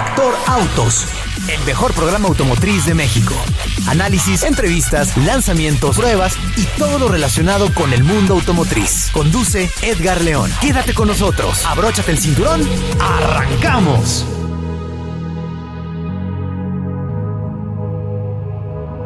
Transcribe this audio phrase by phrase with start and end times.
[0.00, 1.06] Factor Autos,
[1.46, 3.34] el mejor programa automotriz de México.
[3.86, 9.10] Análisis, entrevistas, lanzamientos, pruebas y todo lo relacionado con el mundo automotriz.
[9.12, 10.50] Conduce Edgar León.
[10.62, 12.66] Quédate con nosotros, abróchate el cinturón,
[12.98, 14.24] arrancamos.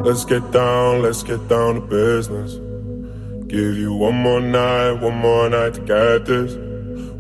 [0.05, 2.61] Let's get down, let's get down to business.
[3.49, 6.57] Give you one more night, one more night to get this.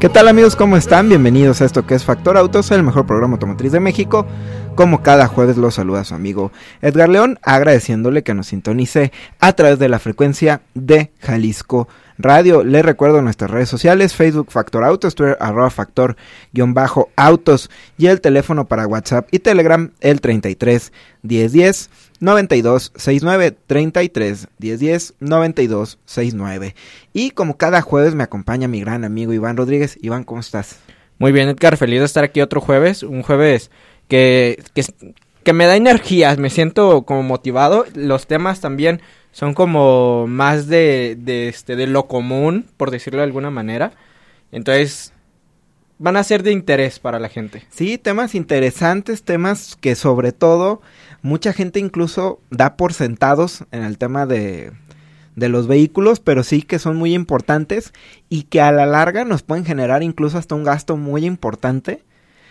[0.00, 0.56] ¿Qué tal amigos?
[0.56, 1.08] ¿Cómo están?
[1.08, 4.26] Bienvenidos a esto que es Factor Autos, el mejor programa automotriz de México.
[4.74, 6.52] Como cada jueves los saluda su amigo
[6.82, 12.62] Edgar León, agradeciéndole que nos sintonice a través de la frecuencia de Jalisco Radio.
[12.62, 18.86] Les recuerdo nuestras redes sociales, Facebook Factor Autos, Twitter arroba Factor-Autos y el teléfono para
[18.86, 20.92] WhatsApp y Telegram el 33
[21.22, 21.88] 1010
[22.20, 26.74] 92 69 33 1010 92 69.
[27.12, 29.98] Y como cada jueves me acompaña mi gran amigo Iván Rodríguez.
[30.00, 30.78] Iván, ¿cómo estás?
[31.18, 33.70] Muy bien, Edgar, feliz de estar aquí otro jueves, un jueves
[34.08, 34.84] que, que,
[35.42, 37.86] que me da energías, me siento como motivado.
[37.94, 39.00] Los temas también
[39.32, 43.92] son como más de, de, este, de lo común, por decirlo de alguna manera.
[44.52, 45.12] Entonces,
[45.98, 47.64] van a ser de interés para la gente.
[47.70, 50.82] Sí, temas interesantes, temas que sobre todo
[51.26, 54.72] mucha gente incluso da por sentados en el tema de,
[55.34, 57.92] de los vehículos, pero sí que son muy importantes
[58.28, 62.04] y que a la larga nos pueden generar incluso hasta un gasto muy importante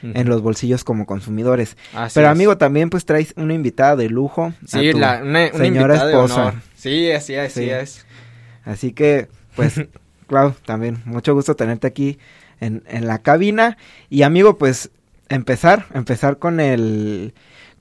[0.03, 1.77] en los bolsillos como consumidores.
[2.13, 4.53] pero amigo, también pues traes una invitada de lujo.
[4.67, 6.61] Sí, la, una, señora esposa.
[6.75, 8.05] Sí, así, así es.
[8.65, 9.81] Así que, pues,
[10.27, 12.19] claro, también mucho gusto tenerte aquí
[12.59, 13.77] en, en la cabina.
[14.11, 14.91] Y amigo, pues,
[15.29, 17.33] empezar, empezar con el,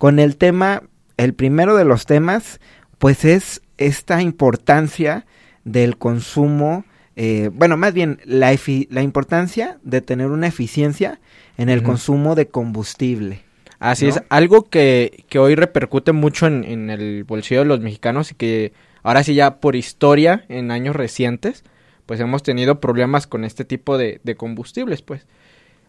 [0.04, 0.82] con el tema,
[1.16, 2.60] el primero de los temas,
[2.98, 5.24] pues es esta importancia
[5.64, 6.84] del consumo,
[7.16, 8.54] eh, bueno, más bien la,
[8.90, 11.20] la importancia de tener una eficiencia
[11.56, 13.44] en el consumo de combustible.
[13.78, 18.30] Así es, algo que, que, hoy repercute mucho en, en, el bolsillo de los mexicanos
[18.30, 21.64] y que ahora sí ya por historia, en años recientes,
[22.04, 25.26] pues hemos tenido problemas con este tipo de, de combustibles, pues.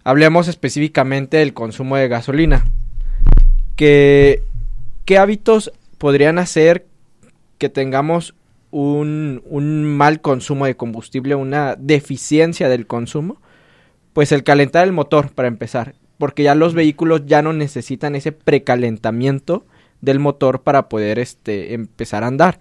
[0.06, 2.64] Hablemos específicamente del consumo de gasolina.
[3.76, 4.44] Que,
[5.06, 6.86] ¿Qué hábitos podrían hacer
[7.58, 8.36] que tengamos
[8.72, 13.42] un, un mal consumo de combustible, una deficiencia del consumo?
[14.14, 15.96] Pues el calentar el motor, para empezar.
[16.18, 19.66] Porque ya los vehículos ya no necesitan ese precalentamiento
[20.02, 22.60] del motor para poder este, empezar a andar.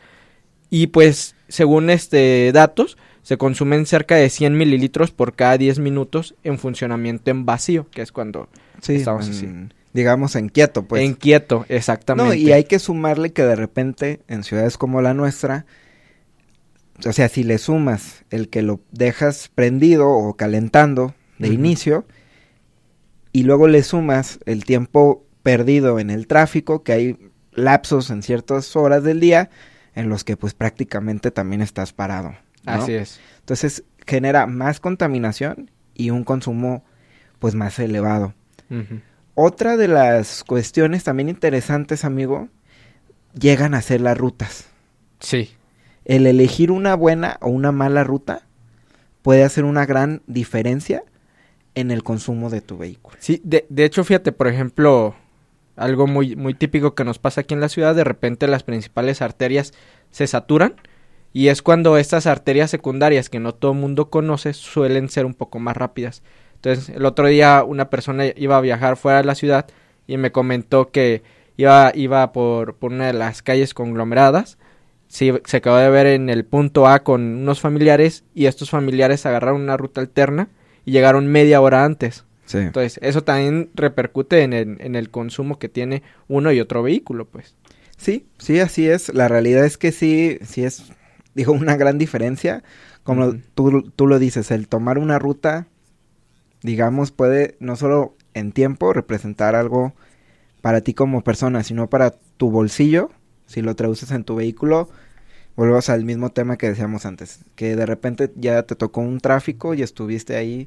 [0.71, 6.35] Y pues, según este datos, se consumen cerca de 100 mililitros por cada 10 minutos
[6.43, 8.49] en funcionamiento en vacío, que es cuando
[8.83, 9.75] Sí, estamos en- así.
[9.95, 11.03] Digamos en quieto, pues.
[11.03, 12.29] en quieto, exactamente.
[12.29, 15.65] No, y hay que sumarle que de repente en ciudades como la nuestra,
[17.07, 22.07] o sea, si le sumas el que lo dejas prendido o calentando de inicio,
[23.33, 28.75] y luego le sumas el tiempo perdido en el tráfico, que hay lapsos en ciertas
[28.77, 29.51] horas del día
[29.95, 32.31] en los que pues prácticamente también estás parado.
[32.65, 32.73] ¿no?
[32.73, 33.21] Así es.
[33.41, 36.85] Entonces genera más contaminación y un consumo
[37.39, 38.35] pues más elevado.
[39.35, 42.49] Otra de las cuestiones también interesantes, amigo,
[43.39, 44.69] llegan a ser las rutas.
[45.21, 45.51] Sí,
[46.05, 48.47] El elegir una buena o una mala ruta
[49.23, 51.05] puede hacer una gran diferencia
[51.75, 53.17] en el consumo de tu vehículo.
[53.21, 55.15] Sí, de, de hecho, fíjate, por ejemplo,
[55.77, 59.23] algo muy, muy típico que nos pasa aquí en la ciudad, de repente las principales
[59.23, 59.73] arterias
[60.11, 60.77] se saturan
[61.33, 65.35] y es cuando estas arterias secundarias que no todo el mundo conoce suelen ser un
[65.35, 66.23] poco más rápidas.
[66.65, 69.67] Entonces, el otro día una persona iba a viajar fuera de la ciudad
[70.07, 71.23] y me comentó que
[71.59, 74.57] iba, iba por, por una de las calles conglomeradas.
[75.07, 79.27] Sí, se acabó de ver en el punto A con unos familiares y estos familiares
[79.27, 80.49] agarraron una ruta alterna
[80.87, 82.25] y llegaron media hora antes.
[82.47, 82.59] Sí.
[82.59, 87.27] Entonces, eso también repercute en el, en el consumo que tiene uno y otro vehículo,
[87.27, 87.57] pues.
[87.99, 89.13] Sí, sí, así es.
[89.13, 90.93] La realidad es que sí, sí es,
[91.35, 92.65] digo, una gran diferencia.
[93.03, 95.69] Como tú, tú lo dices, el tomar una ruta,
[96.65, 99.93] digamos, puede no solo en tiempo representar algo
[100.63, 103.11] para ti como persona, sino para tu bolsillo,
[103.47, 104.89] si lo traduces en tu vehículo.
[105.57, 109.75] Volvemos al mismo tema que decíamos antes, que de repente ya te tocó un tráfico
[109.75, 110.67] y estuviste ahí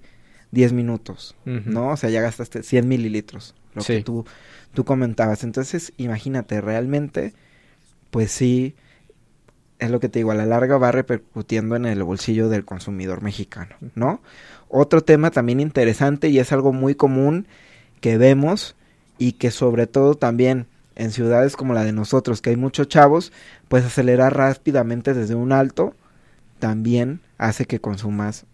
[0.52, 1.36] 10 minutos.
[1.46, 1.90] ¿no?
[1.90, 4.24] O sea, ya gastaste 100 mililitros, lo que tú,
[4.76, 5.44] tú comentabas.
[5.44, 7.34] Entonces, imagínate, realmente,
[8.12, 8.76] pues sí,
[9.80, 13.24] es lo que te digo, a la larga va repercutiendo en el bolsillo del consumidor
[13.24, 14.22] mexicano, ¿no?
[14.70, 17.48] Otro tema también interesante y es algo muy común
[18.02, 18.76] que vemos
[19.18, 23.32] y que sobre todo también en ciudades como la de nosotros, que hay muchos chavos,
[23.68, 25.94] pues acelerar rápidamente desde un alto
[26.60, 28.46] también hace que consumas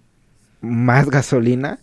[0.62, 1.80] más gasolina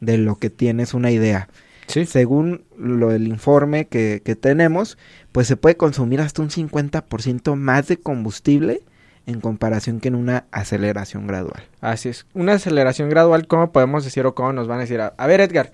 [0.00, 1.48] de lo que tienes una idea.
[1.86, 2.06] Sí.
[2.06, 4.98] Según lo del informe que, que tenemos,
[5.32, 8.82] pues se puede consumir hasta un 50% más de combustible
[9.26, 11.62] en comparación que en una aceleración gradual.
[11.80, 12.26] Así es.
[12.34, 15.00] Una aceleración gradual, ¿cómo podemos decir o cómo nos van a decir?
[15.00, 15.72] A, a ver, Edgar,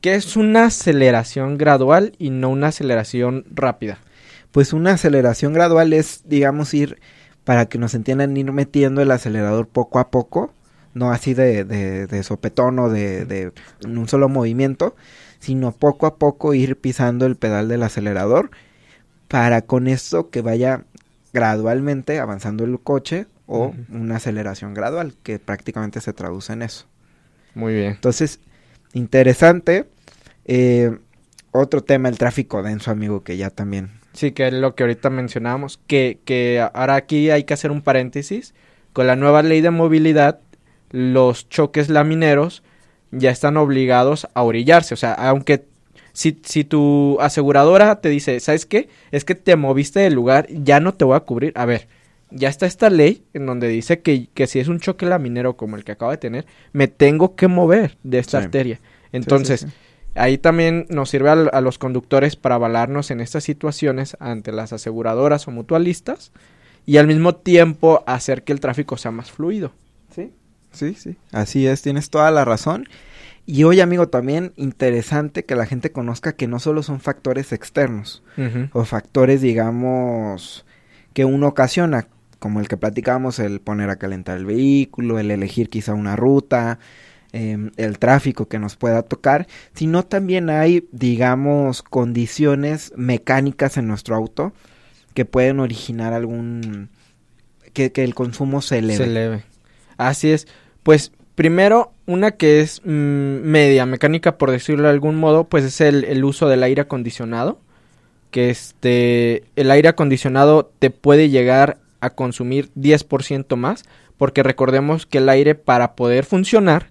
[0.00, 3.98] ¿qué es una aceleración gradual y no una aceleración rápida?
[4.50, 7.00] Pues una aceleración gradual es, digamos, ir,
[7.44, 10.52] para que nos entiendan, ir metiendo el acelerador poco a poco,
[10.94, 13.52] no así de, de, de sopetón o de, de
[13.82, 14.94] en un solo movimiento,
[15.38, 18.50] sino poco a poco ir pisando el pedal del acelerador
[19.26, 20.84] para con esto que vaya
[21.32, 26.86] gradualmente avanzando el coche o una aceleración gradual, que prácticamente se traduce en eso.
[27.54, 27.92] Muy bien.
[27.92, 28.40] Entonces,
[28.92, 29.86] interesante.
[30.44, 30.98] Eh,
[31.50, 35.10] otro tema, el tráfico denso, amigo, que ya también Sí, que es lo que ahorita
[35.10, 38.54] mencionábamos, que, que ahora aquí hay que hacer un paréntesis.
[38.92, 40.40] Con la nueva ley de movilidad,
[40.90, 42.62] los choques lamineros
[43.10, 44.92] ya están obligados a orillarse.
[44.92, 45.64] O sea, aunque
[46.12, 48.88] si, si tu aseguradora te dice, ¿sabes qué?
[49.10, 51.52] Es que te moviste del lugar, ya no te voy a cubrir.
[51.56, 51.88] A ver,
[52.30, 55.76] ya está esta ley en donde dice que, que si es un choque laminero como
[55.76, 58.44] el que acabo de tener, me tengo que mover de esta Sí.
[58.44, 58.76] arteria.
[58.76, 59.66] Sí, sí, Entonces, sí.
[60.14, 64.74] Ahí también nos sirve a, a los conductores para avalarnos en estas situaciones ante las
[64.74, 66.32] aseguradoras o mutualistas
[66.84, 69.72] y al mismo tiempo hacer que el tráfico sea más fluido.
[70.14, 70.30] Sí,
[70.72, 71.16] sí, sí.
[71.32, 72.88] Así es, tienes toda la razón.
[73.44, 78.22] Y hoy, amigo, también interesante que la gente conozca que no solo son factores externos
[78.72, 80.64] o factores, digamos,
[81.12, 82.06] que uno ocasiona,
[82.38, 86.78] como el que platicábamos, el poner a calentar el vehículo, el elegir quizá una ruta,
[87.32, 94.14] em, el tráfico que nos pueda tocar, sino también hay, digamos, condiciones mecánicas en nuestro
[94.14, 94.52] auto
[95.14, 96.90] que pueden originar algún...
[97.72, 98.96] que, que el consumo se eleve.
[98.98, 99.44] Se eleve.
[99.96, 100.46] Así es.
[100.84, 105.80] Pues primero, una que es mm, media mecánica, por decirlo de algún modo, pues es
[105.80, 107.58] el, uso del aire acondicionado.
[108.30, 113.84] Que este, el aire acondicionado te puede llegar a consumir 10% más,
[114.16, 116.90] porque recordemos que el aire para poder funcionar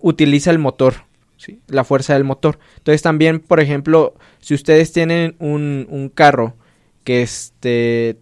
[0.00, 1.04] utiliza el motor,
[1.36, 1.60] ¿sí?
[1.68, 2.58] la fuerza del motor.
[2.78, 6.54] Entonces también, por ejemplo, si ustedes tienen un, un carro
[7.04, 8.18] que este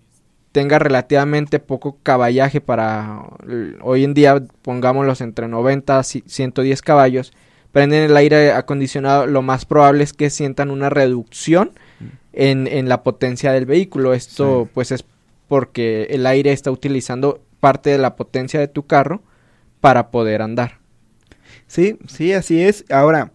[0.52, 3.23] tenga relativamente poco caballaje para
[3.83, 7.33] hoy en día pongámoslos entre 90 a ci- 110 caballos
[7.73, 11.71] prenden el aire acondicionado lo más probable es que sientan una reducción
[12.33, 14.71] en, en la potencia del vehículo esto Sí.
[14.75, 15.04] pues es
[15.49, 19.23] porque el aire está utilizando parte de la potencia de tu carro
[19.80, 20.78] para poder andar.
[21.66, 22.85] Sí, sí, así es.
[22.90, 23.33] Ahora,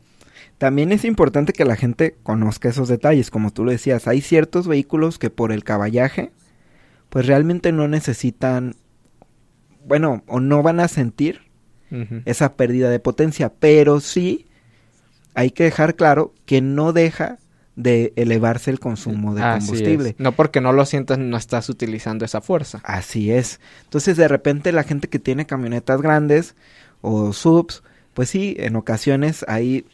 [0.57, 4.67] también es importante que la gente conozca esos detalles, como tú lo decías, hay ciertos
[4.67, 6.31] vehículos que por el caballaje,
[7.15, 8.75] pues realmente no necesitan,
[9.85, 11.43] bueno, o no van a sentir
[12.25, 14.47] esa pérdida de potencia, pero sí
[15.33, 17.37] hay que dejar claro que no deja
[17.77, 20.09] de elevarse el consumo de Así combustible.
[20.09, 20.15] es.
[20.17, 22.81] No porque no lo sientas, no estás utilizando esa fuerza.
[22.83, 23.61] Así es.
[23.85, 26.57] Entonces, de repente, la gente que tiene camionetas grandes
[26.99, 27.81] o subs,
[28.13, 29.85] pues sí, en ocasiones ahí,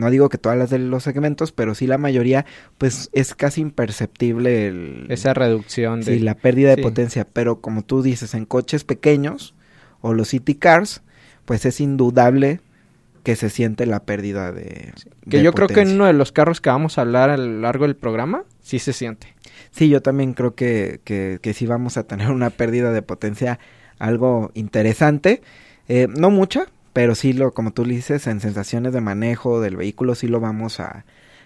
[0.00, 2.46] no digo que todas las de los segmentos, pero sí la mayoría,
[2.78, 6.14] pues es casi imperceptible el, Esa reducción de...
[6.14, 6.82] sí, la pérdida de sí.
[6.82, 7.26] potencia.
[7.30, 9.54] Pero como tú dices, en coches pequeños
[10.00, 11.02] o los city cars,
[11.44, 12.60] pues es indudable
[13.22, 14.92] que se siente la pérdida de.
[15.28, 17.36] Que de yo creo que en uno de los carros que vamos a hablar a
[17.36, 19.34] lo largo del programa, sí se siente.
[19.70, 23.58] Sí, yo también creo que, que, que sí vamos a tener una pérdida de potencia
[23.98, 25.42] algo interesante.
[25.88, 30.14] Eh, no mucha, pero sí lo, como tú dices, en sensaciones de manejo del vehículo
[30.14, 31.04] sí lo vamos a,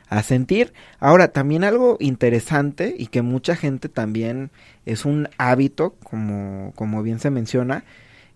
[0.09, 0.73] a sentir.
[1.01, 4.51] Ahora, también algo interesante y que mucha gente también
[4.87, 7.85] es un hábito, como, como bien se menciona,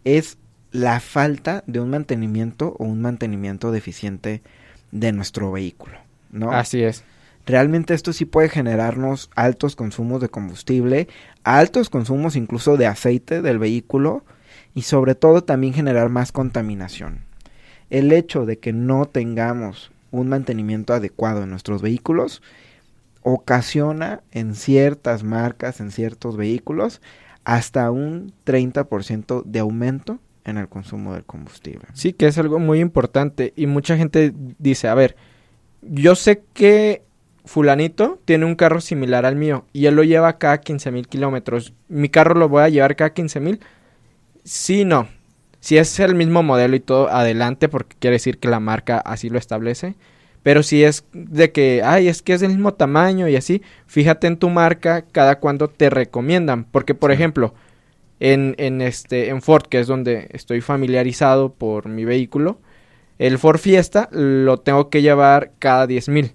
[0.04, 0.38] es
[0.70, 4.42] la falta de un mantenimiento o un mantenimiento deficiente
[4.92, 5.98] de nuestro vehículo,
[6.30, 6.52] ¿no?
[6.52, 7.04] Así es.
[7.46, 11.08] Realmente esto sí puede generarnos altos consumos de combustible,
[11.44, 14.22] altos consumos incluso de aceite del vehículo
[14.78, 17.24] y sobre todo también generar más contaminación.
[17.90, 22.42] El hecho de que no tengamos un mantenimiento adecuado en nuestros vehículos
[23.22, 27.02] ocasiona en ciertas marcas, en ciertos vehículos,
[27.42, 31.88] hasta un 30% de aumento en el consumo del combustible.
[31.94, 33.52] Sí, que es algo muy importante.
[33.56, 35.16] Y mucha gente dice, a ver,
[35.82, 37.02] yo sé que
[37.44, 41.74] fulanito tiene un carro similar al mío y él lo lleva cada 15 mil kilómetros.
[41.88, 43.60] ¿Mi carro lo voy a llevar cada 15 mil?
[44.48, 45.08] Sí, no.
[45.60, 49.28] Si es el mismo modelo y todo, adelante, porque quiere decir que la marca así
[49.28, 49.94] lo establece.
[50.42, 54.26] Pero si es de que, ay, es que es del mismo tamaño y así, fíjate
[54.26, 56.64] en tu marca cada cuando te recomiendan.
[56.64, 57.14] Porque, por Sí.
[57.16, 57.54] ejemplo,
[58.20, 62.58] en, en, este, en Ford, que es donde estoy familiarizado por mi vehículo,
[63.18, 66.32] el Ford Fiesta lo tengo que llevar cada 10 mil.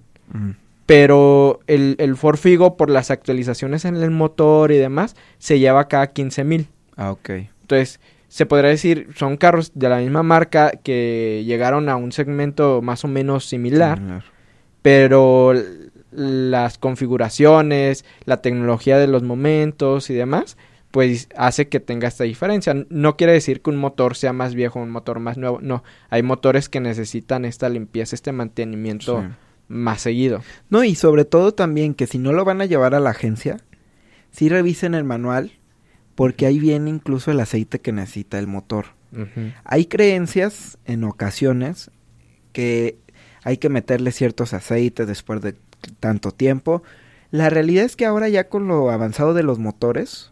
[0.85, 5.87] Pero el, el Ford Figo, por las actualizaciones en el motor y demás, se lleva
[5.87, 6.67] cada 15 mil.
[6.97, 7.29] Ah, ok.
[7.73, 12.81] Entonces, se podría decir, son carros de la misma marca que llegaron a un segmento
[12.81, 14.23] más o menos similar, Similar.
[14.81, 15.53] pero
[16.11, 20.57] las configuraciones, la tecnología de los momentos y demás,
[20.91, 22.75] pues hace que tenga esta diferencia.
[22.89, 25.83] No quiere decir que un motor sea más viejo un motor más nuevo, no.
[26.09, 29.27] Hay motores que necesitan esta limpieza, este mantenimiento Sí.
[29.69, 30.41] más seguido.
[30.69, 33.57] No, y sobre todo también que si no lo van a llevar a la agencia,
[34.31, 35.51] sí revisen el manual,
[36.15, 38.87] porque ahí viene incluso el aceite que necesita el motor.
[39.63, 41.91] Hay creencias en ocasiones
[42.51, 42.97] que
[43.43, 45.55] hay que meterle ciertos aceites después de
[45.99, 46.81] tanto tiempo.
[47.29, 50.31] La realidad es que ahora ya con lo avanzado de los motores,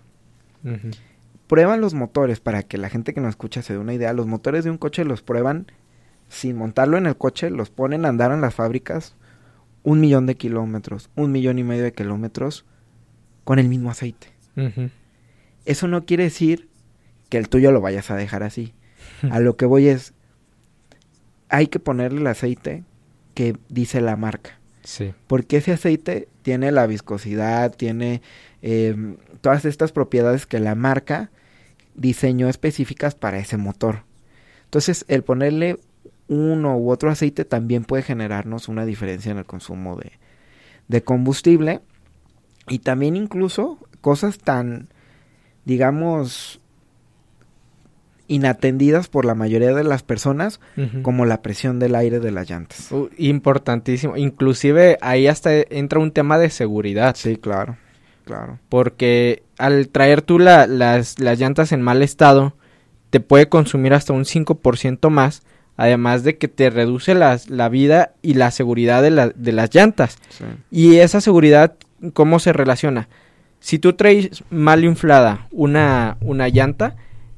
[1.47, 4.13] prueban los motores para que la gente que nos escucha se dé una idea.
[4.13, 5.67] Los motores de un coche los prueban
[6.27, 9.15] sin montarlo en el coche, los ponen a andar en las fábricas
[9.83, 12.65] un millón de kilómetros, un millón y medio de kilómetros
[13.43, 14.27] con el mismo aceite.
[15.65, 16.69] Eso no quiere decir
[17.29, 18.73] que el tuyo lo vayas a dejar así.
[19.29, 20.13] A lo que voy es,
[21.49, 22.83] hay que ponerle el aceite
[23.33, 24.59] que dice la marca.
[24.83, 25.13] Sí.
[25.27, 28.21] Porque ese aceite tiene la viscosidad, tiene
[28.61, 31.29] eh, todas estas propiedades que la marca
[31.95, 34.03] diseñó específicas para ese motor.
[34.65, 35.77] Entonces, el ponerle
[36.27, 40.13] uno u otro aceite también puede generarnos una diferencia en el consumo de,
[40.87, 41.81] de combustible.
[42.69, 44.89] Y también incluso cosas tan,
[45.65, 46.59] digamos,
[48.27, 50.61] inatendidas por la mayoría de las personas,
[51.01, 52.91] como la presión del aire de las llantas.
[52.91, 54.15] Uh, importantísimo.
[54.15, 57.15] Inclusive ahí hasta entra un tema de seguridad.
[57.17, 57.77] Sí, claro,
[58.23, 58.57] claro.
[58.69, 62.55] Porque al traer tú la- las, las llantas en mal estado,
[63.09, 65.41] te puede consumir hasta un 5% más.
[65.75, 69.73] Además de que te reduce las- la vida y la seguridad de, la- de las
[69.75, 70.17] llantas.
[70.29, 70.45] Sí.
[70.69, 71.75] Y esa seguridad,
[72.13, 73.09] ¿cómo se relaciona?
[73.61, 76.97] Si tú traes mal inflada una, una llanta,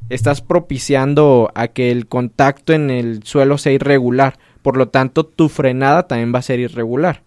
[0.09, 4.39] estás propiciando a que el contacto en el suelo sea irregular.
[4.61, 7.21] Por lo tanto, tu frenada también va a ser irregular.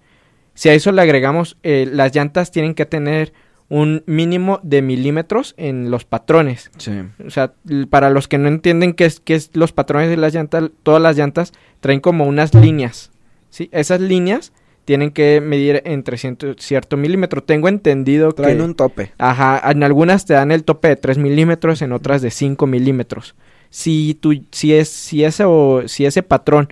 [0.55, 3.35] Si a eso le agregamos, eh, las llantas tienen que tener
[3.69, 6.71] un mínimo de milímetros en los patrones.
[6.79, 6.93] Sí.
[7.25, 7.53] O sea,
[7.91, 11.03] para los que no entienden qué es, qué es los patrones de las llantas, todas
[11.03, 13.11] las llantas traen como unas líneas.
[13.51, 13.69] ¿sí?
[13.73, 14.53] Esas líneas
[14.87, 17.43] tienen que medir entre ciento- cierto milímetro.
[17.43, 18.43] Tengo entendido que...
[18.43, 19.13] Traen un tope.
[19.19, 23.35] Ajá, en algunas te dan el tope de 3 milímetros, en otras de 5 milímetros.
[23.69, 26.69] Si, tu, si, es, si, ese, o, si ese patrón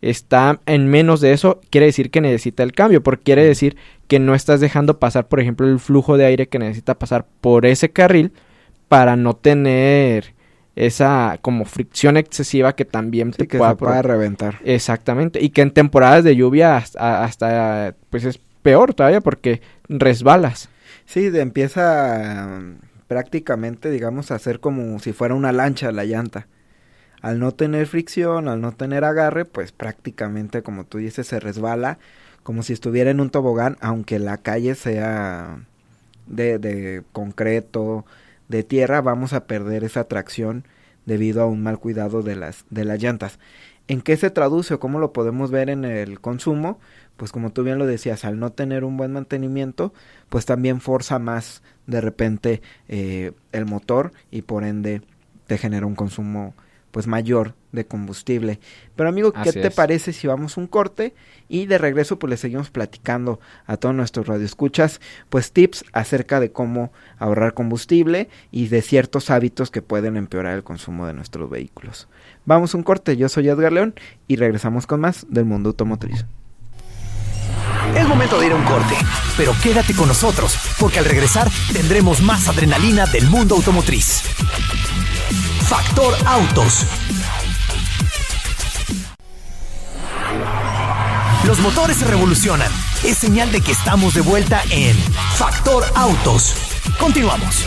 [0.00, 4.20] está en menos de eso, quiere decir que necesita el cambio, porque quiere decir que
[4.20, 7.90] no estás dejando pasar, por ejemplo, el flujo de aire que necesita pasar por ese
[7.90, 8.32] carril
[8.86, 10.32] para no tener
[10.78, 14.60] esa como fricción excesiva que también te que pueda, reventar.
[14.64, 20.68] Exactamente, y que en temporadas de lluvia hasta, hasta, pues es peor todavía porque resbalas.
[21.04, 22.60] Sí, empieza
[23.08, 26.46] prácticamente, digamos, a ser como si fuera una lancha la llanta.
[27.22, 31.98] Al no tener fricción, al no tener agarre, pues prácticamente, como tú dices, se resbala
[32.44, 35.58] como si estuviera en un tobogán, aunque la calle sea
[36.26, 38.06] de, de concreto,
[38.48, 40.64] de tierra, vamos a perder esa tracción
[41.06, 43.38] debido a un mal cuidado de las, de las llantas.
[43.88, 46.78] ¿En qué se traduce o cómo lo podemos ver en el consumo?
[47.16, 49.94] Pues como tú bien lo decías, al no tener un buen mantenimiento,
[50.28, 55.02] pues también forza más de repente eh, el motor y por ende
[55.46, 56.54] te genera un consumo
[56.90, 58.60] pues mayor de combustible.
[58.96, 61.14] Pero amigo, ¿qué te parece si vamos un corte
[61.48, 66.50] y de regreso pues le seguimos platicando a todos nuestros radioescuchas pues tips acerca de
[66.50, 72.08] cómo ahorrar combustible y de ciertos hábitos que pueden empeorar el consumo de nuestros vehículos.
[72.44, 73.94] Vamos un corte, yo soy Edgar León
[74.26, 76.24] y regresamos con más del mundo automotriz.
[77.96, 78.94] Es momento de ir a un corte,
[79.36, 84.22] pero quédate con nosotros porque al regresar tendremos más adrenalina del mundo automotriz.
[85.68, 86.86] Factor Autos.
[91.44, 92.72] Los motores se revolucionan.
[93.04, 94.96] Es señal de que estamos de vuelta en
[95.36, 96.54] Factor Autos.
[96.98, 97.66] Continuamos.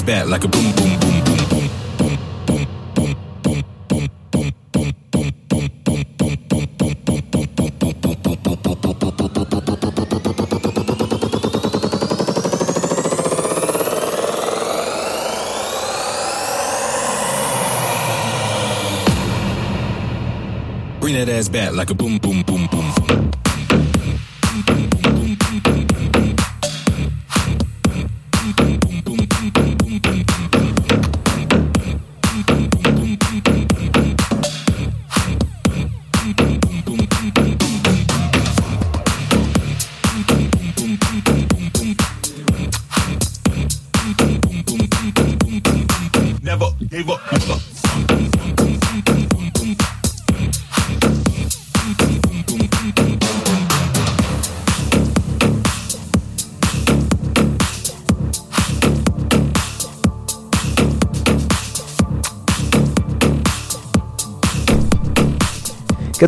[0.00, 1.68] Like a boom boom boom boom boom.
[21.00, 22.61] Bring that ass back like a boom boom boom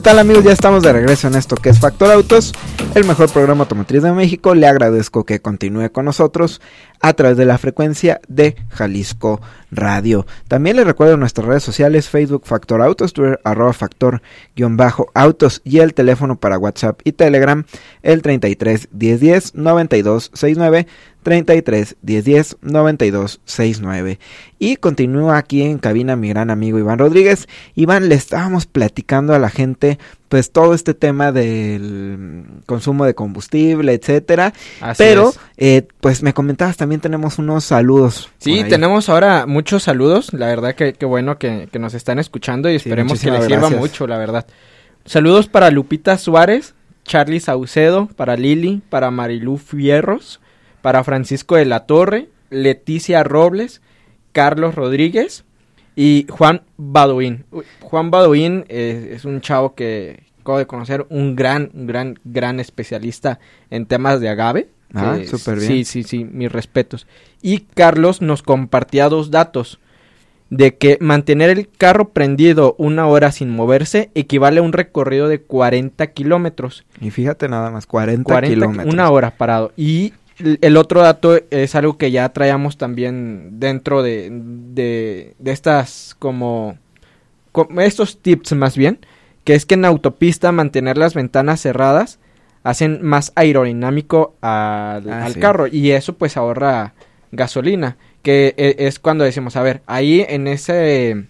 [0.04, 0.44] tal amigos?
[0.44, 2.52] Ya estamos de regreso en esto que es Factor Autos,
[2.94, 4.54] el mejor programa automotriz de México.
[4.54, 6.60] Le agradezco que continúe con nosotros
[7.00, 9.40] a través de la frecuencia de Jalisco
[9.72, 10.26] Radio.
[10.46, 16.36] También les recuerdo nuestras redes sociales, Facebook Factor Autos, Twitter arroba Factor-Autos y el teléfono
[16.36, 17.64] para WhatsApp y Telegram,
[18.02, 20.86] el 33 1010 92 69
[21.24, 24.20] 33 1010 92 69.
[24.60, 27.48] Y continúa aquí en cabina mi gran amigo Iván Rodríguez.
[27.74, 29.98] Iván, le estábamos platicando a la gente
[30.34, 34.52] pues todo este tema del consumo de combustible, etcétera.
[34.98, 38.30] Pero eh, pues me comentabas también tenemos unos saludos.
[38.38, 40.32] Sí, tenemos ahora muchos saludos.
[40.32, 44.18] La verdad que, bueno que, nos están escuchando y esperemos que les sirva mucho, la
[44.18, 44.44] verdad.
[45.04, 50.40] Saludos para Lupita Suárez, Charlie Saucedo, para Lili, para Marilú Fierros,
[50.82, 53.82] para Francisco de la Torre, Leticia Robles,
[54.32, 55.44] Carlos Rodríguez
[55.96, 57.44] y Juan Baduín.
[57.80, 63.38] Juan Baduín eh, es un chavo que acabo de conocer, un gran, gran, gran especialista
[63.70, 64.68] en temas de agave.
[64.92, 65.68] Ah, súper bien.
[65.68, 67.06] Sí, sí, sí, mis respetos.
[67.42, 69.80] Y Carlos nos compartía dos datos.
[70.50, 75.40] De que mantener el carro prendido una hora sin moverse equivale a un recorrido de
[75.40, 76.84] 40 kilómetros.
[77.00, 78.92] Y fíjate nada más, 40, 40 kilómetros.
[78.92, 79.72] Una hora parado.
[79.76, 86.16] Y el otro dato es algo que ya traíamos también dentro de, de, de estas
[86.18, 86.78] como,
[87.52, 88.98] como estos tips más bien,
[89.44, 92.18] que es que en autopista mantener las ventanas cerradas
[92.64, 95.40] hacen más aerodinámico al, Ah, al sí.
[95.40, 96.94] carro y eso pues ahorra
[97.30, 101.26] gasolina, que e- es cuando decimos, a ver, ahí en ese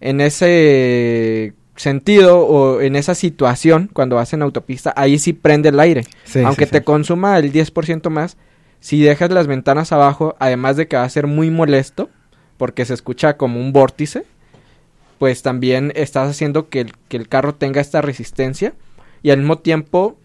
[0.00, 5.80] en ese sentido o en esa situación cuando vas en autopista, ahí sí prende el
[5.80, 6.04] aire.
[6.24, 6.84] Sí, Aunque sí, te sí.
[6.84, 8.36] consuma el 10% más,
[8.80, 12.10] si dejas las ventanas abajo, además de que va a ser muy molesto,
[12.56, 14.24] porque se escucha como un vórtice,
[15.18, 18.74] pues también estás haciendo que el, que el carro tenga esta resistencia
[19.22, 20.18] y al mismo tiempo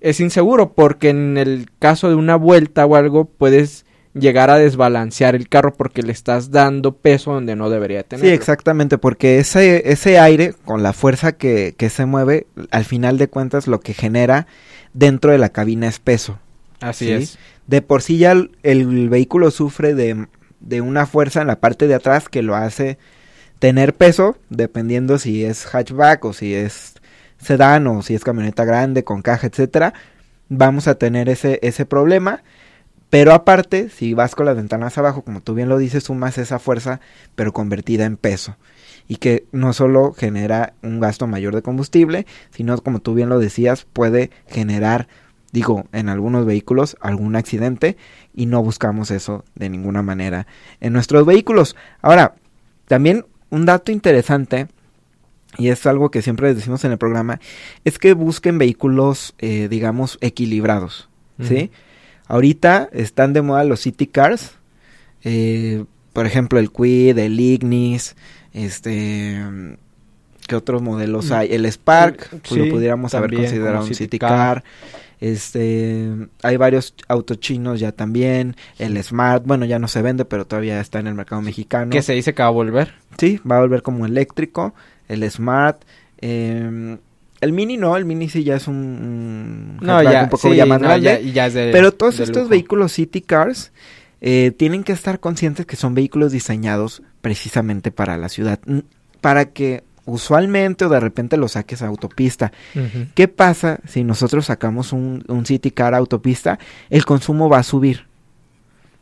[0.00, 5.34] es inseguro porque en el caso de una vuelta o algo puedes llegar a desbalancear
[5.34, 8.26] el carro porque le estás dando peso donde no debería tener.
[8.26, 13.18] Sí, exactamente, porque ese, ese aire, con la fuerza que, que se mueve, al final
[13.18, 14.46] de cuentas lo que genera
[14.92, 16.38] dentro de la cabina es peso.
[16.80, 17.12] Así Sí.
[17.12, 17.38] es.
[17.66, 20.26] De por sí ya el, el vehículo sufre de,
[20.60, 22.98] de una fuerza en la parte de atrás que lo hace
[23.58, 26.94] tener peso, dependiendo si es hatchback o si es
[27.38, 29.94] sedán o si es camioneta grande con caja, etcétera.
[30.48, 32.42] Vamos a tener ese, ese problema.
[33.12, 36.58] Pero aparte, si vas con las ventanas abajo, como tú bien lo dices, sumas esa
[36.58, 37.00] fuerza,
[37.34, 38.56] pero convertida en peso.
[39.06, 43.38] Y que no solo genera un gasto mayor de combustible, sino como tú bien lo
[43.38, 45.08] decías, puede generar,
[45.50, 47.98] digo, en algunos vehículos algún accidente
[48.34, 50.46] y no buscamos eso de ninguna manera
[50.80, 51.76] en nuestros vehículos.
[52.00, 52.36] Ahora,
[52.86, 54.68] también un dato interesante,
[55.58, 57.40] y es algo que siempre les decimos en el programa,
[57.84, 61.10] es que busquen vehículos, eh, digamos, equilibrados,
[61.42, 61.70] ¿sí?
[62.28, 64.52] Ahorita están de moda los city cars,
[65.24, 68.16] eh, por ejemplo, el Quid, el Ignis,
[68.52, 69.40] este...
[70.46, 71.34] ¿Qué otros modelos Mm.
[71.34, 71.52] hay?
[71.52, 74.30] El Spark, pues Sí, lo pudiéramos haber considerado un city city car.
[74.30, 74.64] car.
[75.20, 76.10] Este,
[76.42, 78.56] hay varios autos chinos ya también.
[78.76, 81.90] El Smart, bueno, ya no se vende, pero todavía está en el mercado mexicano.
[81.90, 82.92] Que se dice que va a volver.
[83.18, 84.74] Sí, va a volver como eléctrico.
[85.08, 85.82] El Smart.
[86.18, 86.98] eh,
[87.42, 90.56] el Mini no, el Mini sí ya es un, un No, ya, un poco sí,
[90.56, 91.04] ya más no, grande.
[91.04, 92.48] ya- y ya es de- pero todos estos lujo.
[92.48, 93.72] vehículos City Cars
[94.22, 98.60] eh, tienen que estar conscientes que son vehículos diseñados precisamente para la ciudad.
[99.20, 102.52] Para que usualmente o de repente los saques a autopista.
[103.14, 106.58] ¿Qué pasa si nosotros sacamos un, un City Car a autopista?
[106.90, 108.06] El consumo va a subir.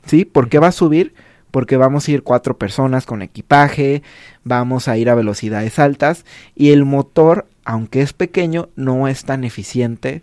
[0.07, 0.25] ¿Sí?
[0.25, 1.13] ¿Por qué va a subir?
[1.51, 4.03] Porque vamos a ir cuatro personas con equipaje,
[4.45, 6.25] vamos a ir a velocidades altas
[6.55, 10.23] y el motor, aunque es pequeño, no es tan eficiente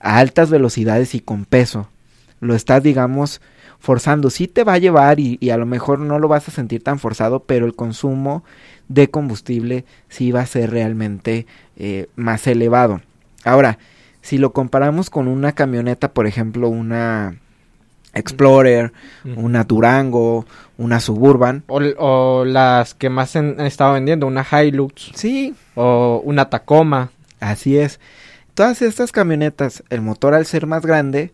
[0.00, 1.88] a altas velocidades y con peso.
[2.40, 3.40] Lo estás, digamos,
[3.78, 4.30] forzando.
[4.30, 6.98] Sí te va a llevar y, a lo mejor no lo vas a sentir tan
[6.98, 8.44] forzado, pero el consumo
[8.88, 13.00] de combustible sí va a ser realmente eh, más elevado.
[13.44, 13.78] Ahora,
[14.20, 17.38] si lo comparamos con una camioneta, por ejemplo, una
[18.14, 18.92] Explorer,
[19.36, 20.46] una Durango,
[20.78, 26.48] una Suburban, O, o las que más han, estado vendiendo, una Hilux sí, o una
[26.50, 27.10] Tacoma.
[27.40, 28.00] Así es.
[28.54, 31.32] Todas estas camionetas, el motor al ser más grande,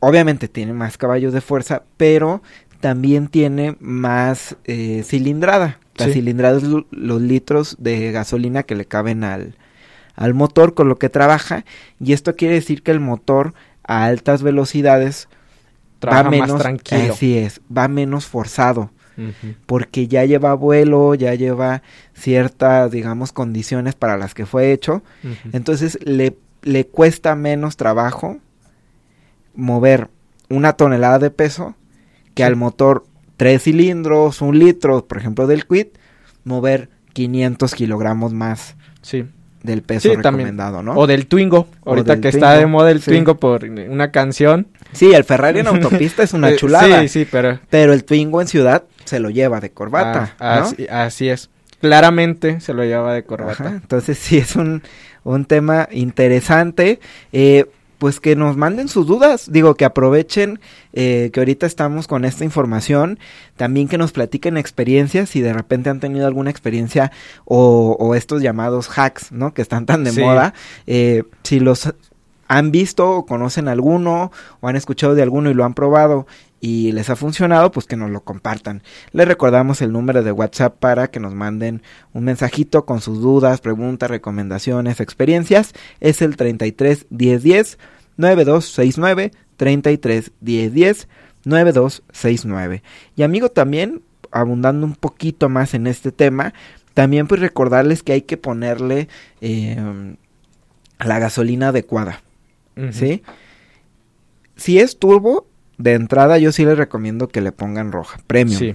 [0.00, 2.42] obviamente tiene más caballos de fuerza, pero
[2.80, 5.78] también tiene más eh, cilindrada.
[5.96, 6.14] La Sí.
[6.14, 9.54] cilindrada es lo- los litros de gasolina que le caben al,
[10.16, 11.64] al motor con lo que trabaja.
[12.00, 15.28] Y esto quiere decir que el motor a altas velocidades
[16.02, 17.14] Trabaja va más menos, tranquilo.
[17.14, 18.90] Así es, va menos forzado
[19.66, 25.02] porque ya lleva vuelo, ya lleva ciertas, digamos, condiciones para las que fue hecho.
[25.52, 28.38] Entonces le, le cuesta menos trabajo
[29.54, 30.08] mover
[30.48, 31.76] una tonelada de peso
[32.34, 33.04] que al motor
[33.36, 35.88] tres cilindros, un litro, por ejemplo, del Quid,
[36.44, 39.26] mover 500 kilogramos más Sí.
[39.62, 40.48] Del peso Sí, también.
[40.48, 40.94] recomendado, ¿no?
[40.94, 41.68] O del Twingo.
[41.84, 43.10] O Ahorita del que está de moda el sí.
[43.10, 44.66] Twingo por una canción.
[44.92, 47.58] Sí, el Ferrari en autopista es una Eh, chulada, Sí, sí, pero...
[47.70, 50.66] pero el Twingo en ciudad se lo lleva de corbata, Ah, ¿no?
[50.66, 51.50] así, así es.
[51.80, 53.64] Claramente se lo lleva de corbata.
[53.66, 54.82] Ajá, entonces sí es un,
[55.24, 57.00] un tema interesante.
[57.32, 57.66] Eh,
[58.02, 60.58] pues que nos manden sus dudas, digo que aprovechen
[60.92, 63.20] eh, que ahorita estamos con esta información,
[63.56, 67.12] también que nos platiquen experiencias, si de repente han tenido alguna experiencia
[67.44, 69.54] o, o estos llamados hacks, ¿no?
[69.54, 70.20] Que están tan de Sí.
[70.20, 70.52] moda,
[70.88, 71.94] eh, si los
[72.52, 76.26] han visto o conocen alguno o han escuchado de alguno y lo han probado
[76.60, 78.82] y les ha funcionado, pues que nos lo compartan.
[79.12, 83.62] Les recordamos el número de WhatsApp para que nos manden un mensajito con sus dudas,
[83.62, 85.72] preguntas, recomendaciones, experiencias.
[86.00, 87.78] Es el 33 10 10
[88.18, 91.08] 9269 33 10 10
[91.44, 92.82] 9269.
[93.16, 96.52] Y amigo también abundando un poquito más en este tema,
[96.92, 99.08] también pues recordarles que hay que ponerle
[99.40, 100.16] eh,
[100.98, 102.22] la gasolina adecuada.
[102.90, 103.22] ¿Sí?
[104.56, 105.46] Si es turbo,
[105.78, 108.58] de entrada yo sí les recomiendo que le pongan roja, premium.
[108.58, 108.74] Sí.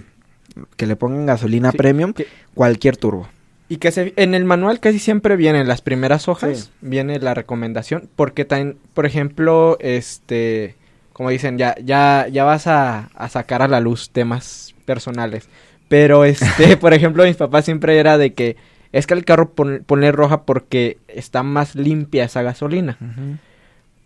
[0.76, 3.28] Que le pongan gasolina Sí, premium, que- cualquier turbo.
[3.70, 6.70] Y que se, en el manual casi siempre vienen las primeras hojas, Sí.
[6.82, 8.46] viene la recomendación, porque
[8.94, 10.76] por ejemplo, este,
[11.14, 15.50] como dicen, ya, ya, ya vas a, a sacar a la luz temas personales.
[15.90, 16.46] Pero este,
[16.78, 18.56] por ejemplo, mis papás siempre era de que
[18.94, 22.98] es que el carro pon- ponle roja porque está más limpia esa gasolina.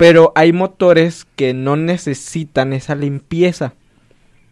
[0.01, 3.73] Pero hay motores que no necesitan esa limpieza.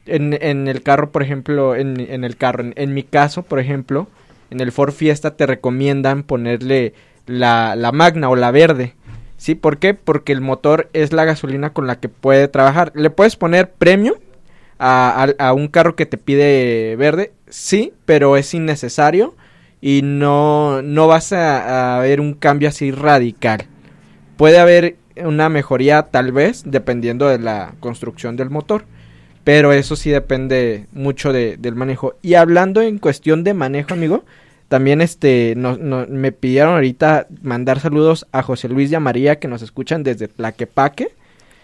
[0.06, 4.08] En, en el carro, por ejemplo, en, en el carro, en, mi caso, por ejemplo,
[4.52, 6.94] en el Ford Fiesta te recomiendan ponerle
[7.26, 8.94] la, la magna o la verde.
[9.38, 9.56] ¿Sí?
[9.56, 9.96] ¿Por qué?
[9.96, 12.92] Porque el motor es la gasolina con la que puede trabajar.
[12.94, 14.18] ¿Le puedes poner premium
[14.78, 17.32] a, a- a un carro que te pide verde?
[17.50, 19.34] Sí, pero es innecesario
[19.82, 23.66] y no, no vas a, a ver un cambio así radical.
[24.38, 28.84] Puede haber una mejoría tal vez dependiendo de la construcción del motor.
[29.44, 32.16] Pero eso sí depende mucho de- del manejo.
[32.22, 34.24] Y hablando en cuestión de manejo, amigo,
[34.68, 39.40] también este no- no- me pidieron ahorita mandar saludos a José Luis y a María
[39.40, 41.10] que nos escuchan desde Tlaquepaque.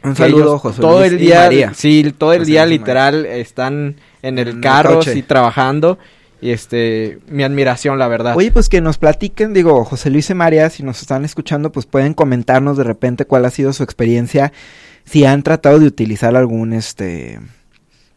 [0.04, 1.74] Un saludo, José todo Luis el y día, María.
[1.74, 5.98] sí, todo el José día literal están en el En el carro, sí, trabajando.
[6.42, 8.36] Y este, mi admiración, la verdad.
[8.36, 11.86] Oye, pues que nos platiquen, digo, José Luis y María, si nos están escuchando, pues
[11.86, 14.52] pueden comentarnos de repente cuál ha sido su experiencia,
[15.06, 17.40] si han tratado de utilizar algún este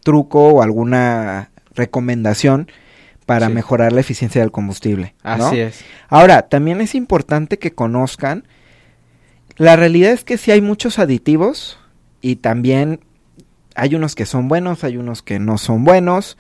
[0.03, 2.71] truco o alguna recomendación
[3.25, 3.53] para Sí.
[3.53, 5.15] mejorar la eficiencia del combustible.
[5.23, 5.47] ¿no?
[5.47, 5.85] Así es.
[6.09, 8.49] Ahora, también es importante que conozcan,
[9.57, 11.79] la realidad es que sí hay muchos aditivos
[12.21, 13.01] y también
[13.79, 16.37] hay unos que son buenos, hay unos que no son buenos,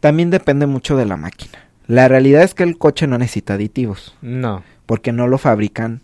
[0.00, 1.58] también depende mucho de la máquina.
[1.86, 4.62] La realidad es que el coche no necesita aditivos, No.
[4.86, 6.00] porque no lo fabrican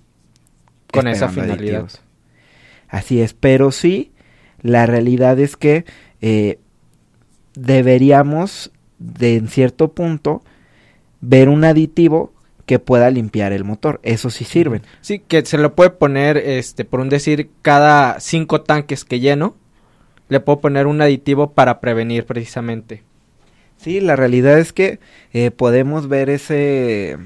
[0.93, 1.89] Con esa finalidad.
[2.89, 4.13] Así es, pero sí,
[4.63, 5.85] la realidad es que
[6.21, 6.59] eh,
[7.55, 10.43] deberíamos, de en cierto punto,
[11.21, 12.33] ver un aditivo
[12.67, 14.01] que pueda limpiar el motor.
[14.03, 14.83] Eso sí sirven.
[15.01, 19.57] Sí, que se lo puede poner, este, por un decir, cada cinco tanques que lleno,
[20.31, 23.03] le puedo poner un aditivo para prevenir precisamente.
[23.77, 25.01] Sí, la realidad es que
[25.33, 27.19] eh, podemos ver ese,